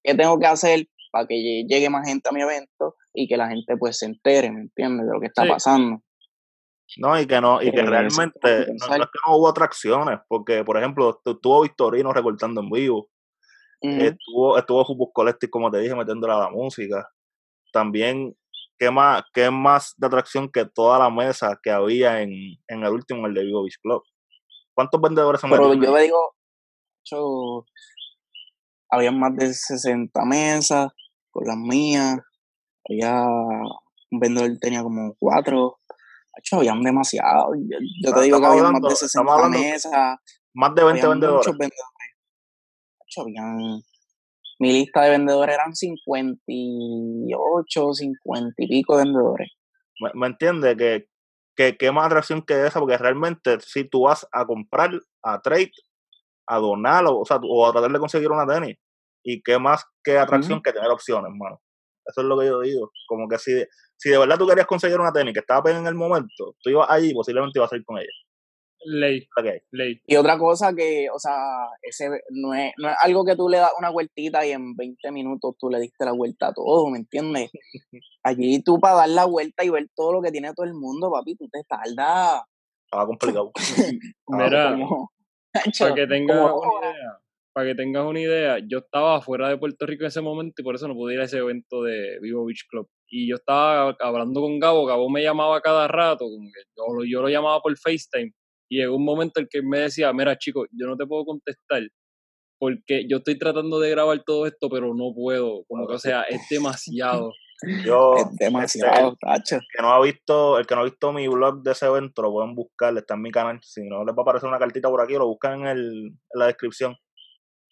[0.03, 3.49] ¿qué tengo que hacer para que llegue más gente a mi evento y que la
[3.49, 5.07] gente pues se entere, ¿me entiendes?
[5.07, 6.03] De lo que está pasando.
[6.99, 10.65] No, y que no, y que eh, realmente no, es que no hubo atracciones, porque
[10.65, 13.09] por ejemplo, estuvo Victorino recortando en vivo,
[13.89, 17.09] estuvo, estuvo Fútbol Collective, como te dije, metiéndole a la música.
[17.73, 18.37] También
[18.79, 22.31] ¿qué más, qué más de atracción que toda la mesa que había en,
[22.69, 24.03] en el último, el de Vivo Beach Club?
[24.75, 26.35] ¿Cuántos vendedores se Pero metieron yo digo,
[27.05, 27.65] yo,
[28.91, 30.93] había más de 60 mesas
[31.31, 32.19] con las mías.
[32.89, 35.79] Había un vendedor tenía como cuatro.
[36.37, 37.55] Hacho, habían demasiado.
[37.55, 40.19] Yo, yo te digo que había más de estamos 60 hablando- mesas.
[40.57, 41.47] Más de 20 Habían vendedores.
[41.47, 41.94] muchos vendedores.
[43.23, 43.81] Habían,
[44.59, 49.53] mi lista de vendedores eran 58, 50 y pico vendedores.
[50.01, 50.77] ¿Me, me entiendes?
[50.77, 51.09] Que,
[51.57, 54.91] que qué más atracción que esa, porque realmente si tú vas a comprar,
[55.23, 55.73] a trade,
[56.47, 58.77] a donar, o, o sea, o a tratar de conseguir una tenis,
[59.25, 61.61] y qué más que atracción que tener opciones, mano.
[62.07, 62.93] Eso es lo que yo digo.
[63.09, 63.65] Como que si,
[63.97, 66.71] si de verdad tú querías conseguir una tenis que estaba pegada en el momento, tú
[66.71, 68.07] ibas allí y posiblemente ibas a ir con ella.
[68.85, 69.47] Ley, Ok.
[69.73, 70.01] ley.
[70.07, 71.35] Y otra cosa que, o sea,
[71.83, 75.11] ese no es, no es algo que tú le das una vueltita y en 20
[75.11, 77.51] minutos tú le diste la vuelta a todo, ¿me entiendes?
[78.23, 81.11] Allí tú para dar la vuelta y ver todo lo que tiene todo el mundo,
[81.11, 82.43] papi, tú te tardas.
[82.85, 83.53] Estaba complicado.
[84.29, 85.11] Mira, como-
[85.79, 87.19] para que tengas como una idea,
[87.53, 90.65] para que tengas una idea, yo estaba fuera de Puerto Rico en ese momento y
[90.65, 92.89] por eso no pude ir a ese evento de Vivo Beach Club.
[93.09, 97.05] Y yo estaba hablando con Gabo, Gabo me llamaba cada rato, como que yo, lo-
[97.05, 98.33] yo lo llamaba por FaceTime.
[98.69, 101.25] Y llegó un momento en que él me decía, mira chico, yo no te puedo
[101.25, 101.83] contestar
[102.59, 105.65] porque yo estoy tratando de grabar todo esto, pero no puedo.
[105.69, 107.33] Como que, o sea, es demasiado.
[107.85, 109.57] Yo, Es demasiado, tacho.
[109.57, 112.23] el que no ha visto, el que no ha visto mi blog de ese evento,
[112.23, 113.59] lo pueden buscar, está en mi canal.
[113.63, 116.39] Si no les va a aparecer una cartita por aquí, lo buscan en, el, en
[116.39, 116.97] la descripción.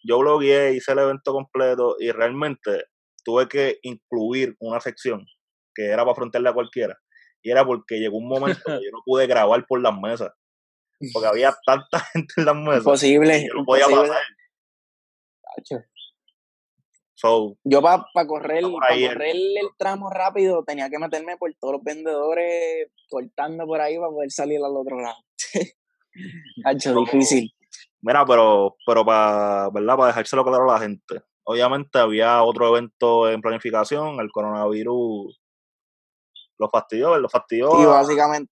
[0.03, 2.85] Yo blogueé, hice el evento completo y realmente
[3.23, 5.25] tuve que incluir una sección
[5.75, 6.97] que era para frontearle a cualquiera.
[7.41, 10.31] Y era porque llegó un momento que yo no pude grabar por las mesas.
[11.11, 12.77] Porque había tanta gente en las mesas.
[12.79, 15.85] Imposible, que yo no podía imposible, pasar.
[17.15, 21.53] So, Yo para correr, pa ahí el- correr el tramo rápido tenía que meterme por
[21.55, 25.15] todos los vendedores, cortando por ahí para poder salir al otro lado.
[27.05, 27.51] Difícil.
[28.01, 29.95] Mira, pero, pero para, ¿verdad?
[29.95, 31.21] Para dejárselo claro a la gente.
[31.45, 35.39] Obviamente había otro evento en planificación, el coronavirus
[36.63, 38.49] lo fastidió, lo fastidió Y básicamente,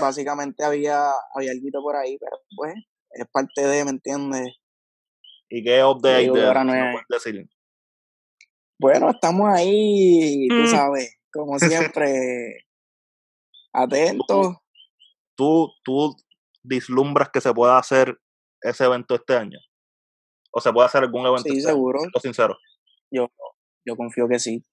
[0.00, 2.74] básicamente había, había algo por ahí, pero pues
[3.12, 4.48] es parte de, ¿me entiendes?
[5.48, 7.48] ¿Y qué update de ahora no es- decir?
[8.78, 10.66] Bueno, estamos ahí, tú Mm.
[10.66, 12.66] sabes, como siempre,
[13.72, 14.56] atentos.
[15.36, 16.16] ¿Tú, ¿Tú
[16.62, 18.18] vislumbras que se pueda hacer
[18.60, 19.58] ese evento este año?
[20.50, 21.76] ¿O se puede hacer algún evento Sí, este año?
[21.76, 21.98] seguro.
[22.00, 22.58] Siendo sincero.
[23.10, 23.28] Yo,
[23.86, 24.64] yo confío que sí.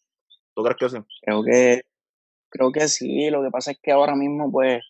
[0.56, 0.98] ¿Tú crees que sí?
[1.22, 1.82] Creo que,
[2.50, 3.30] creo que sí.
[3.30, 4.82] Lo que pasa es que ahora mismo, pues,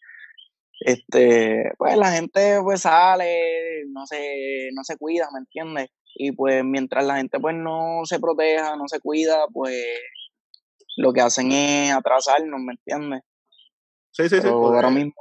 [0.81, 5.89] este, pues la gente pues sale, no se, no se cuida, ¿me entiendes?
[6.15, 9.75] Y pues mientras la gente pues no se proteja, no se cuida, pues
[10.97, 13.21] lo que hacen es atrasarnos, ¿me entiendes?
[14.11, 14.41] Sí, sí, sí.
[14.41, 15.13] Pero porque- ahora mismo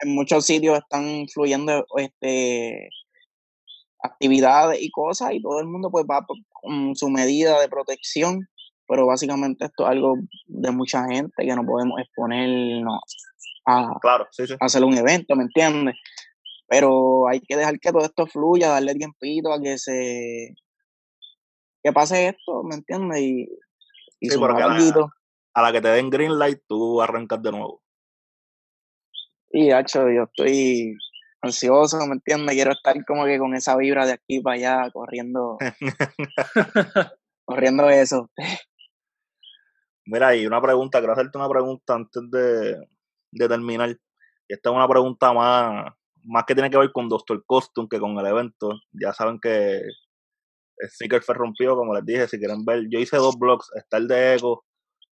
[0.00, 2.88] en muchos sitios están fluyendo este
[4.00, 8.46] actividades y cosas y todo el mundo pues va por- con su medida de protección,
[8.88, 10.16] pero básicamente esto es algo
[10.46, 13.00] de mucha gente que no podemos exponernos
[13.66, 14.54] a, Claro, sí, sí.
[14.60, 15.96] a hacer un evento, ¿me entiendes?
[16.68, 20.54] Pero hay que dejar que todo esto fluya, darle tiempito a que se
[21.82, 23.20] que pase esto, ¿me entiendes?
[23.20, 23.48] Y,
[24.20, 25.08] y Sí, porque la- alguito.
[25.54, 27.80] A la que te den green light, tú arrancas de nuevo.
[29.52, 30.94] Y, hacho, yo estoy
[31.40, 32.54] ansioso, ¿me entiendes?
[32.56, 35.56] Quiero estar como que con esa vibra de aquí para allá, corriendo,
[37.44, 38.30] corriendo eso.
[40.06, 42.76] Mira, y una pregunta, quiero hacerte una pregunta antes de,
[43.32, 43.90] de terminar.
[44.48, 45.92] Esta es una pregunta más,
[46.22, 48.70] más que tiene que ver con Doctor Costume que con el evento.
[48.92, 52.86] Ya saben que el Sneaker fue rompido, como les dije, si quieren ver.
[52.88, 54.62] Yo hice dos blogs, está el de Echo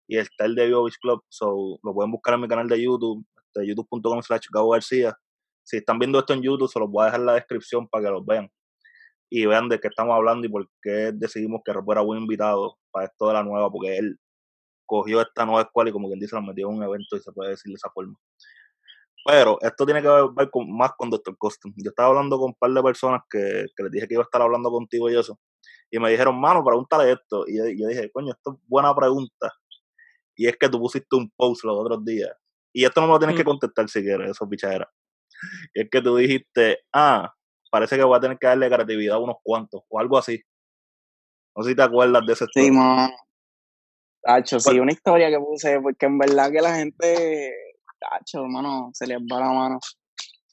[0.07, 1.23] y está el de Beach Club.
[1.29, 5.15] So, lo pueden buscar en mi canal de YouTube, de youtube.com slash Gabo García.
[5.65, 8.05] Si están viendo esto en YouTube, se los voy a dejar en la descripción para
[8.05, 8.51] que los vean.
[9.29, 12.79] Y vean de qué estamos hablando y por qué decidimos que Rob era buen invitado
[12.91, 14.19] para esto de la nueva, porque él
[14.89, 17.31] cogió esta nueva escuela y como quien dice la metió en un evento y se
[17.31, 18.19] puede decir de esa forma.
[19.25, 21.37] Pero esto tiene que ver con, más con Dr.
[21.37, 21.73] Custom.
[21.77, 24.25] Yo estaba hablando con un par de personas que, que les dije que iba a
[24.25, 25.39] estar hablando contigo y eso.
[25.91, 27.45] Y me dijeron, mano, pregúntale esto.
[27.47, 29.53] Y yo, yo dije, coño, esto es buena pregunta.
[30.35, 32.31] Y es que tú pusiste un post los otros días.
[32.73, 34.89] Y esto no me lo tienes que contestar si quieres, eso pichadera.
[35.75, 37.35] Y es que tú dijiste, ah,
[37.71, 40.41] parece que voy a tener que darle creatividad a unos cuantos, o algo así.
[41.57, 43.11] No sé si te acuerdas de ese Sí, man.
[44.23, 44.81] Tacho, sí, ¿Cuál?
[44.81, 47.55] una historia que puse, porque en verdad que la gente,
[47.99, 49.79] tacho, mano, se les va la mano.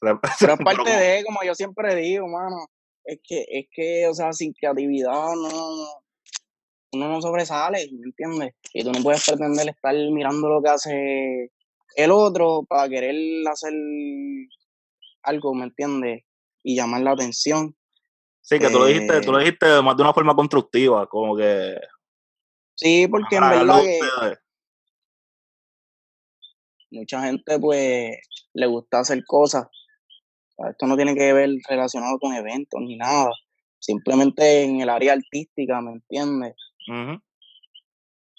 [0.00, 2.66] Pero es parte de, como yo siempre digo, mano,
[3.04, 5.86] es que, es que, o sea, sin creatividad no,
[6.92, 8.54] uno no sobresale, ¿me entiendes?
[8.72, 11.52] Y tú no puedes pretender estar mirando lo que hace
[11.96, 13.16] el otro para querer
[13.48, 13.72] hacer
[15.22, 16.24] algo, ¿me entiendes?
[16.62, 17.74] Y llamar la atención.
[18.42, 21.36] Sí, que tú lo dijiste, tú lo eh, dijiste más de una forma constructiva, como
[21.36, 21.74] que...
[22.76, 24.00] Sí, porque en verdad que
[26.90, 28.16] mucha gente pues
[28.52, 29.66] le gusta hacer cosas.
[30.70, 33.30] esto no tiene que ver relacionado con eventos ni nada.
[33.78, 36.54] Simplemente en el área artística, ¿me entiendes?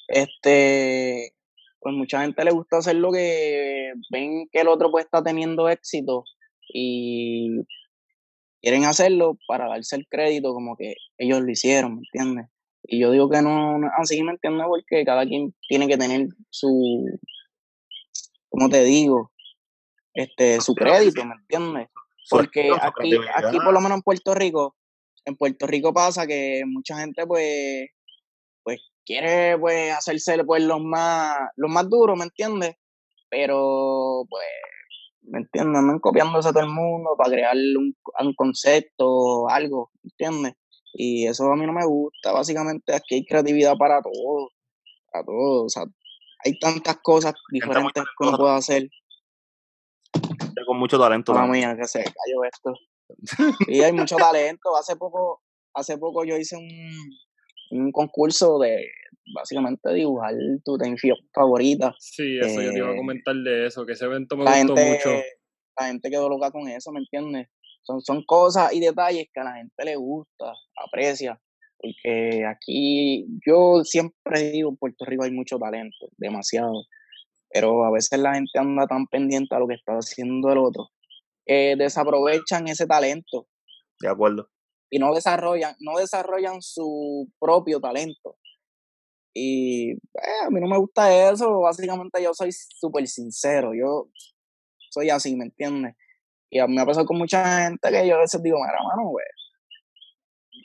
[0.08, 1.34] Este,
[1.80, 5.68] pues mucha gente le gusta hacer lo que ven que el otro pues está teniendo
[5.70, 6.24] éxito
[6.70, 7.62] y
[8.62, 12.48] quieren hacerlo para darse el crédito como que ellos lo hicieron, ¿me entiendes?
[12.90, 14.66] Y yo digo que no, así, ¿me entiendes?
[14.68, 17.06] Porque cada quien tiene que tener su,
[18.50, 19.32] como te digo,
[20.14, 21.90] este, su crédito, ¿me entiendes?
[22.30, 24.76] Porque aquí, aquí por lo menos en Puerto Rico,
[25.26, 27.90] en Puerto Rico pasa que mucha gente pues,
[28.64, 32.76] pues quiere pues hacerse pues los más, los más duros, ¿me entiendes?
[33.30, 34.46] Pero pues,
[35.24, 35.78] ¿me entiendes?
[35.78, 40.54] Andan copiándose a todo el mundo para crear un, un concepto, algo, ¿me entiendes?
[40.94, 44.50] Y eso a mí no me gusta, básicamente aquí hay creatividad para todo,
[45.12, 45.84] para todo, o sea,
[46.46, 48.90] hay tantas cosas diferentes que uno puede hacer.
[50.66, 51.34] Con mucho talento.
[51.34, 52.74] Mamá mía, que se cayó esto.
[53.66, 54.76] Sí, hay mucho talento.
[54.76, 55.42] Hace poco,
[55.74, 56.68] hace poco yo hice un,
[57.72, 58.86] un concurso de
[59.34, 60.34] básicamente dibujar
[60.64, 61.94] tu tensión favorita.
[62.00, 64.76] Sí, eso yo te iba a eh, comentar de eso, que ese evento me gustó
[64.76, 65.10] mucho.
[65.80, 67.48] La gente quedó loca con eso, ¿me entiendes?
[67.88, 71.42] Son, son cosas y detalles que a la gente le gusta, aprecia.
[71.78, 76.84] Porque aquí yo siempre digo, en Puerto Rico hay mucho talento, demasiado.
[77.50, 80.90] Pero a veces la gente anda tan pendiente a lo que está haciendo el otro,
[81.46, 83.48] que desaprovechan ese talento.
[84.02, 84.50] De acuerdo.
[84.90, 88.38] Y no desarrollan, no desarrollan su propio talento.
[89.34, 94.10] Y eh, a mí no me gusta eso, básicamente yo soy súper sincero, yo
[94.90, 95.96] soy así, ¿me entiendes?
[96.50, 98.78] Y a mí me ha pasado con mucha gente que yo a veces digo, mira,
[98.84, 99.26] mano, güey,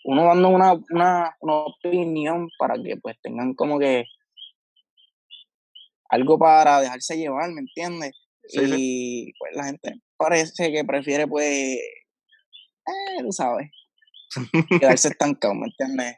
[0.04, 4.04] uno dando una, una, una opinión para que pues tengan como que
[6.10, 8.12] algo para dejarse llevar, ¿me entiendes?
[8.54, 13.70] y pues la gente parece que prefiere pues, eh, tú sabes,
[14.80, 16.16] quedarse estancado, ¿me entiendes?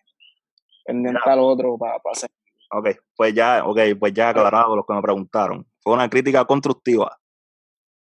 [0.84, 2.30] Pendiente al otro para, para hacer.
[2.70, 5.66] Ok, pues ya, ok, pues ya aclarado los que me preguntaron.
[5.80, 7.18] Fue una crítica constructiva.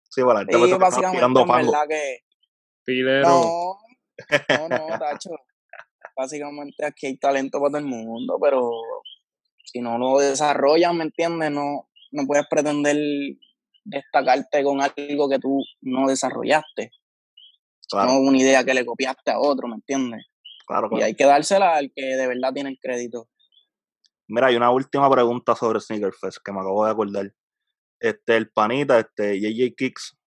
[0.09, 2.19] Sí, bueno, sí, básicamente, verdad que...
[2.83, 3.29] Filero.
[3.29, 3.77] No,
[4.67, 5.29] no, no, Tacho
[6.19, 8.71] básicamente aquí hay talento para todo el mundo, pero
[9.63, 11.49] si no lo desarrollas, ¿me entiendes?
[11.51, 12.97] No, no puedes pretender
[13.85, 16.91] destacarte con algo que tú no desarrollaste.
[17.93, 20.25] No una idea que le copiaste a otro, ¿me entiendes?
[20.67, 23.29] Claro, Y hay que dársela al que de verdad tiene el crédito.
[24.27, 27.33] Mira, hay una última pregunta sobre Sneaker Fest que me acabo de acordar.
[27.99, 30.17] Este, el panita, este, JJ Kicks,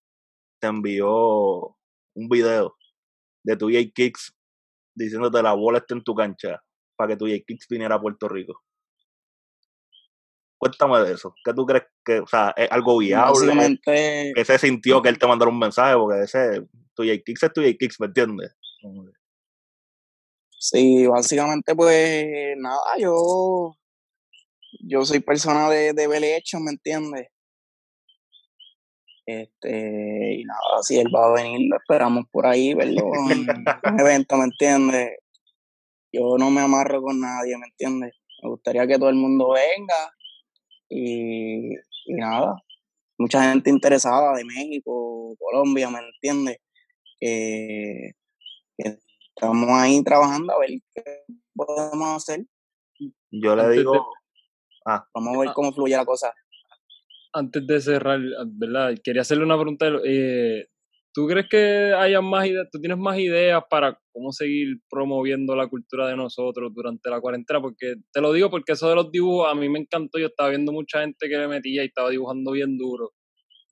[0.61, 1.77] te envió
[2.14, 2.77] un video
[3.43, 4.35] de tu JJ Kicks
[4.95, 6.62] diciéndote la bola está en tu cancha
[6.97, 8.62] para que tu Kicks viniera a Puerto Rico.
[10.59, 11.35] Cuéntame de eso.
[11.45, 13.81] ¿Qué tú crees que, o sea, es algo viable?
[13.85, 15.97] ¿Qué se sintió que él te mandara un mensaje?
[15.97, 16.64] Porque ese,
[16.95, 18.55] tu Kicks es tu Kicks, ¿me entiendes?
[20.51, 23.75] Sí, básicamente, pues nada, yo,
[24.79, 27.32] yo soy persona de, de ver hecho, ¿me entiendes?
[29.25, 34.01] Este, y nada, si él va a venir, lo esperamos por ahí, verlo en un
[34.01, 35.18] evento, ¿me entiendes?
[36.12, 38.14] Yo no me amarro con nadie, ¿me entiendes?
[38.43, 40.12] Me gustaría que todo el mundo venga
[40.89, 42.57] y, y nada,
[43.16, 46.59] mucha gente interesada de México, Colombia, ¿me entiendes?
[47.23, 48.14] que
[48.77, 51.05] estamos ahí trabajando a ver qué
[51.55, 52.45] podemos hacer.
[53.31, 54.09] Yo le digo,
[54.87, 56.35] ah, vamos a ver cómo fluye la cosa
[57.33, 58.95] antes de cerrar, ¿verdad?
[59.03, 59.87] Quería hacerle una pregunta.
[60.05, 60.66] Eh,
[61.14, 65.66] ¿Tú crees que haya más ideas, tú tienes más ideas para cómo seguir promoviendo la
[65.66, 67.61] cultura de nosotros durante la cuarentena?
[67.61, 70.18] Porque te lo digo porque eso de los dibujos a mí me encantó.
[70.18, 73.11] Yo estaba viendo mucha gente que le metía y estaba dibujando bien duro.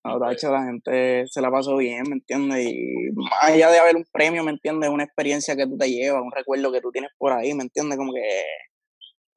[0.02, 2.66] Ahora, hecho, la gente se la pasó bien, ¿me entiendes?
[2.66, 4.88] Y más allá de haber un premio, ¿me entiendes?
[4.88, 7.98] Una experiencia que tú te llevas, un recuerdo que tú tienes por ahí, ¿me entiendes?
[7.98, 8.20] Como que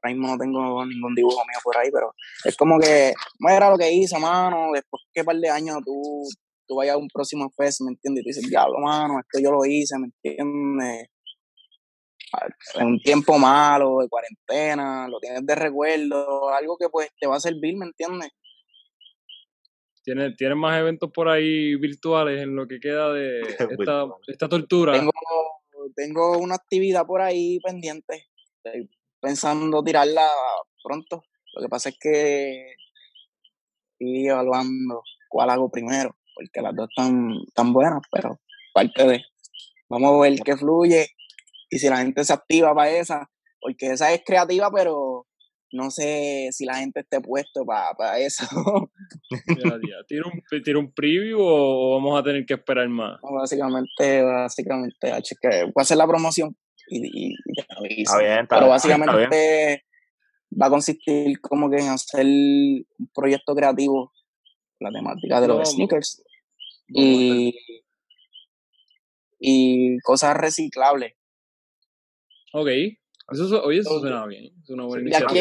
[0.03, 3.69] ahora mismo no tengo ningún dibujo mío por ahí, pero es como que, no era
[3.69, 6.23] lo que hice, mano, después que par de años tú,
[6.67, 8.21] tú vayas a un próximo fest, ¿me entiendes?
[8.21, 11.07] Y tú dices, diablo, mano, esto yo lo hice, ¿me entiendes?
[12.75, 17.35] En un tiempo malo, de cuarentena, lo tienes de recuerdo, algo que pues te va
[17.35, 18.29] a servir, ¿me entiendes?
[20.03, 23.41] ¿Tienes, ¿Tienes más eventos por ahí virtuales en lo que queda de
[23.79, 24.93] esta, esta tortura?
[24.93, 25.11] Tengo,
[25.95, 28.25] tengo una actividad por ahí pendiente
[29.23, 30.29] pensando tirarla
[30.83, 31.23] pronto.
[31.55, 32.75] Lo que pasa es que
[33.93, 38.39] estoy evaluando cuál hago primero, porque las dos están tan buenas, pero
[38.73, 39.23] parte de.
[39.89, 41.07] Vamos a ver qué fluye
[41.69, 45.25] y si la gente se activa para esa, porque esa es creativa, pero
[45.71, 48.45] no sé si la gente esté puesto para eso.
[50.07, 53.19] ¿Tira un, un preview o vamos a tener que esperar más?
[53.21, 55.11] básicamente, básicamente,
[55.63, 56.55] voy a hacer la promoción
[56.87, 57.35] y, y,
[58.01, 59.85] Está bien, Pero básicamente
[60.61, 64.13] va a consistir como que en hacer un proyecto creativo,
[64.79, 66.23] la temática de los sneakers.
[66.87, 67.55] Y,
[69.39, 71.15] y cosas reciclables.
[72.53, 72.67] Ok.
[73.31, 74.53] Eso, oye, eso suena bien.
[74.61, 75.39] Es una buena aquí,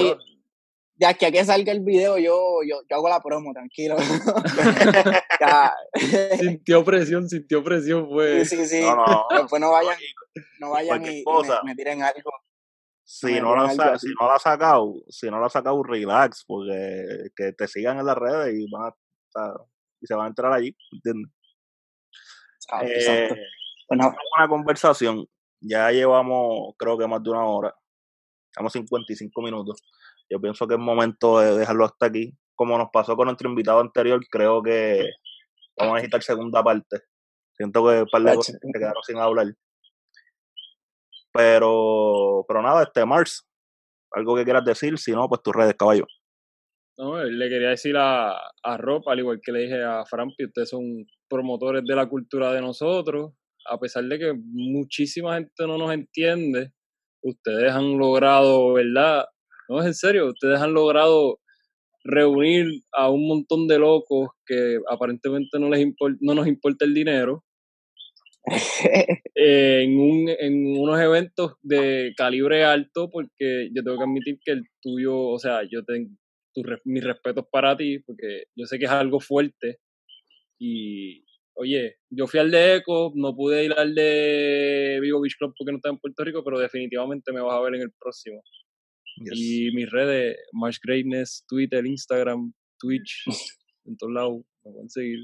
[1.02, 3.96] de aquí a que salga el video, yo, yo, yo hago la promo, tranquilo.
[6.38, 8.48] sintió presión, sintió presión, pues.
[8.48, 8.80] Sí, sí, sí.
[8.82, 9.26] No, no.
[9.30, 9.96] Después no vayan,
[10.60, 11.24] no vayan y,
[11.64, 12.30] me, tiren algo.
[13.02, 17.30] Si no, la, si no la has sacado, si no la has sacado, relax, porque
[17.34, 18.92] que te sigan en las redes y van
[19.34, 19.54] a,
[20.00, 21.32] y se van a entrar allí, ¿entiendes?
[22.80, 23.28] Eh,
[23.88, 25.26] bueno, una conversación
[25.60, 27.74] ya llevamos, creo que más de una hora.
[28.52, 29.82] Estamos 55 minutos.
[30.30, 32.32] Yo pienso que es momento de dejarlo hasta aquí.
[32.54, 35.04] Como nos pasó con nuestro invitado anterior, creo que
[35.76, 37.00] vamos a necesitar segunda parte.
[37.56, 39.46] Siento que un par de cosas que quedaron sin hablar.
[41.32, 43.46] Pero, pero nada, este Mars,
[44.12, 46.06] algo que quieras decir, si no, pues tus redes, caballo.
[46.98, 50.68] No, le quería decir a, a Rob, al igual que le dije a Frampi, ustedes
[50.68, 53.32] son promotores de la cultura de nosotros
[53.66, 56.72] a pesar de que muchísima gente no nos entiende,
[57.22, 59.26] ustedes han logrado, ¿verdad?
[59.72, 61.40] No es en serio, ustedes han logrado
[62.04, 65.86] reunir a un montón de locos que aparentemente no les
[66.20, 67.42] no nos importa el dinero
[69.34, 74.64] en, un, en unos eventos de calibre alto porque yo tengo que admitir que el
[74.82, 76.10] tuyo, o sea, yo tengo
[76.84, 79.78] mis respetos para ti porque yo sé que es algo fuerte
[80.58, 85.54] y, oye, yo fui al de Eco, no pude ir al de Vivo Beach Club
[85.56, 88.42] porque no estaba en Puerto Rico, pero definitivamente me vas a ver en el próximo.
[89.32, 93.24] Y mis redes, March Greatness, Twitter, Instagram, Twitch,
[93.84, 95.18] en todos lados, me pueden seguir.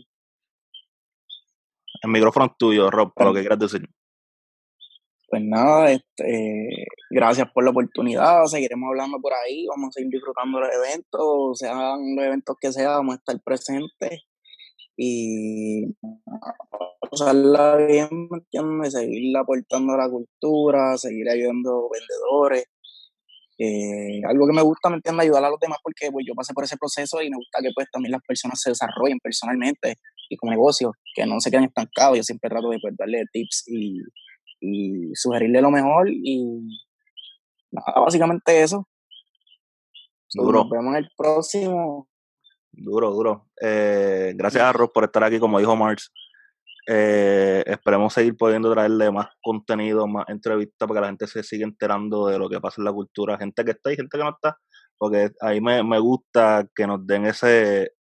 [2.03, 3.89] El micrófono es tuyo, Rob, para lo que quieras decir.
[5.31, 10.59] Pues nada, este, gracias por la oportunidad, seguiremos hablando por ahí, vamos a seguir disfrutando
[10.59, 14.23] los eventos, sean los eventos que sean, vamos a estar presentes
[14.97, 15.85] y
[17.11, 18.09] usarla bien,
[18.79, 22.65] ¿me Seguirla aportando a la cultura, seguir ayudando a vendedores.
[23.59, 25.25] Eh, algo que me gusta, ¿me entiendes?
[25.25, 27.71] Ayudar a los demás porque pues, yo pasé por ese proceso y me gusta que
[27.75, 29.97] pues también las personas se desarrollen personalmente
[30.29, 32.17] y como negocio, que no se queden estancados.
[32.19, 33.99] Yo siempre trato de pues, darle tips y,
[34.61, 36.61] y sugerirle lo mejor y
[37.73, 38.87] nada, básicamente eso.
[40.35, 42.09] Nos vemos en el próximo.
[42.71, 43.49] Duro, duro.
[43.61, 46.13] Eh, gracias a Ross por estar aquí, como dijo Mars.
[46.91, 51.67] Eh, esperemos seguir pudiendo traerle más contenido, más entrevistas para que la gente se siga
[51.67, 53.37] enterando de lo que pasa en la cultura.
[53.39, 54.57] Gente que está y gente que no está.
[54.97, 57.93] Porque ahí me, me gusta que nos den ese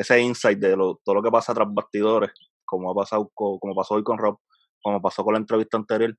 [0.00, 2.30] ese insight de todo lo que pasa tras bastidores,
[2.64, 4.38] como ha pasado como pasó hoy con Rob,
[4.82, 6.16] como pasó con la entrevista anterior.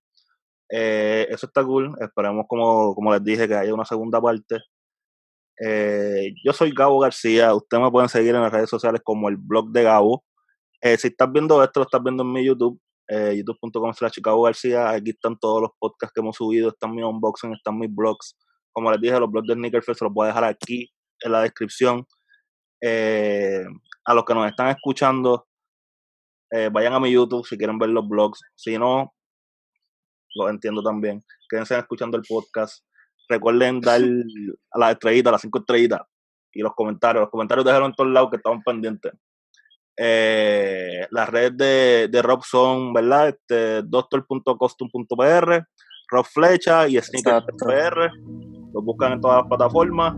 [0.69, 1.95] Eh, eso está cool.
[1.99, 4.59] Esperemos, como, como les dije, que haya una segunda parte.
[5.59, 7.53] Eh, yo soy Gabo García.
[7.55, 10.23] Ustedes me pueden seguir en las redes sociales como el blog de Gabo.
[10.81, 14.43] Eh, si estás viendo esto, lo estás viendo en mi YouTube, eh, youtube.com slash Gabo
[14.43, 14.89] García.
[14.89, 18.35] Aquí están todos los podcasts que hemos subido, están mis unboxing, están mis blogs.
[18.71, 21.41] Como les dije, los blogs de Sneakerfest se los voy a dejar aquí en la
[21.41, 22.05] descripción.
[24.05, 25.45] a los que nos están escuchando,
[26.71, 28.39] vayan a mi YouTube si quieren ver los blogs.
[28.55, 29.13] Si no,
[30.35, 31.23] lo entiendo también.
[31.49, 32.83] Quédense escuchando el podcast.
[33.29, 34.01] Recuerden dar
[34.71, 36.01] a las estrellitas, las cinco estrellitas
[36.53, 37.21] y los comentarios.
[37.21, 39.13] Los comentarios dejaron en todos lados que estaban pendientes.
[40.03, 43.29] Eh, las redes de, de Rob son, ¿verdad?
[43.29, 45.63] Este, doctor.costum.pr,
[46.09, 48.09] Rob Flecha y Sneakers.pr.
[48.73, 50.15] Los buscan en todas las plataformas.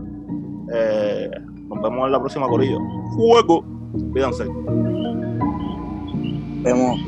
[0.72, 1.30] Eh,
[1.68, 2.78] nos vemos en la próxima corillo.
[3.14, 3.62] Juego.
[4.12, 4.46] Cuídense.
[6.62, 6.98] Vemos.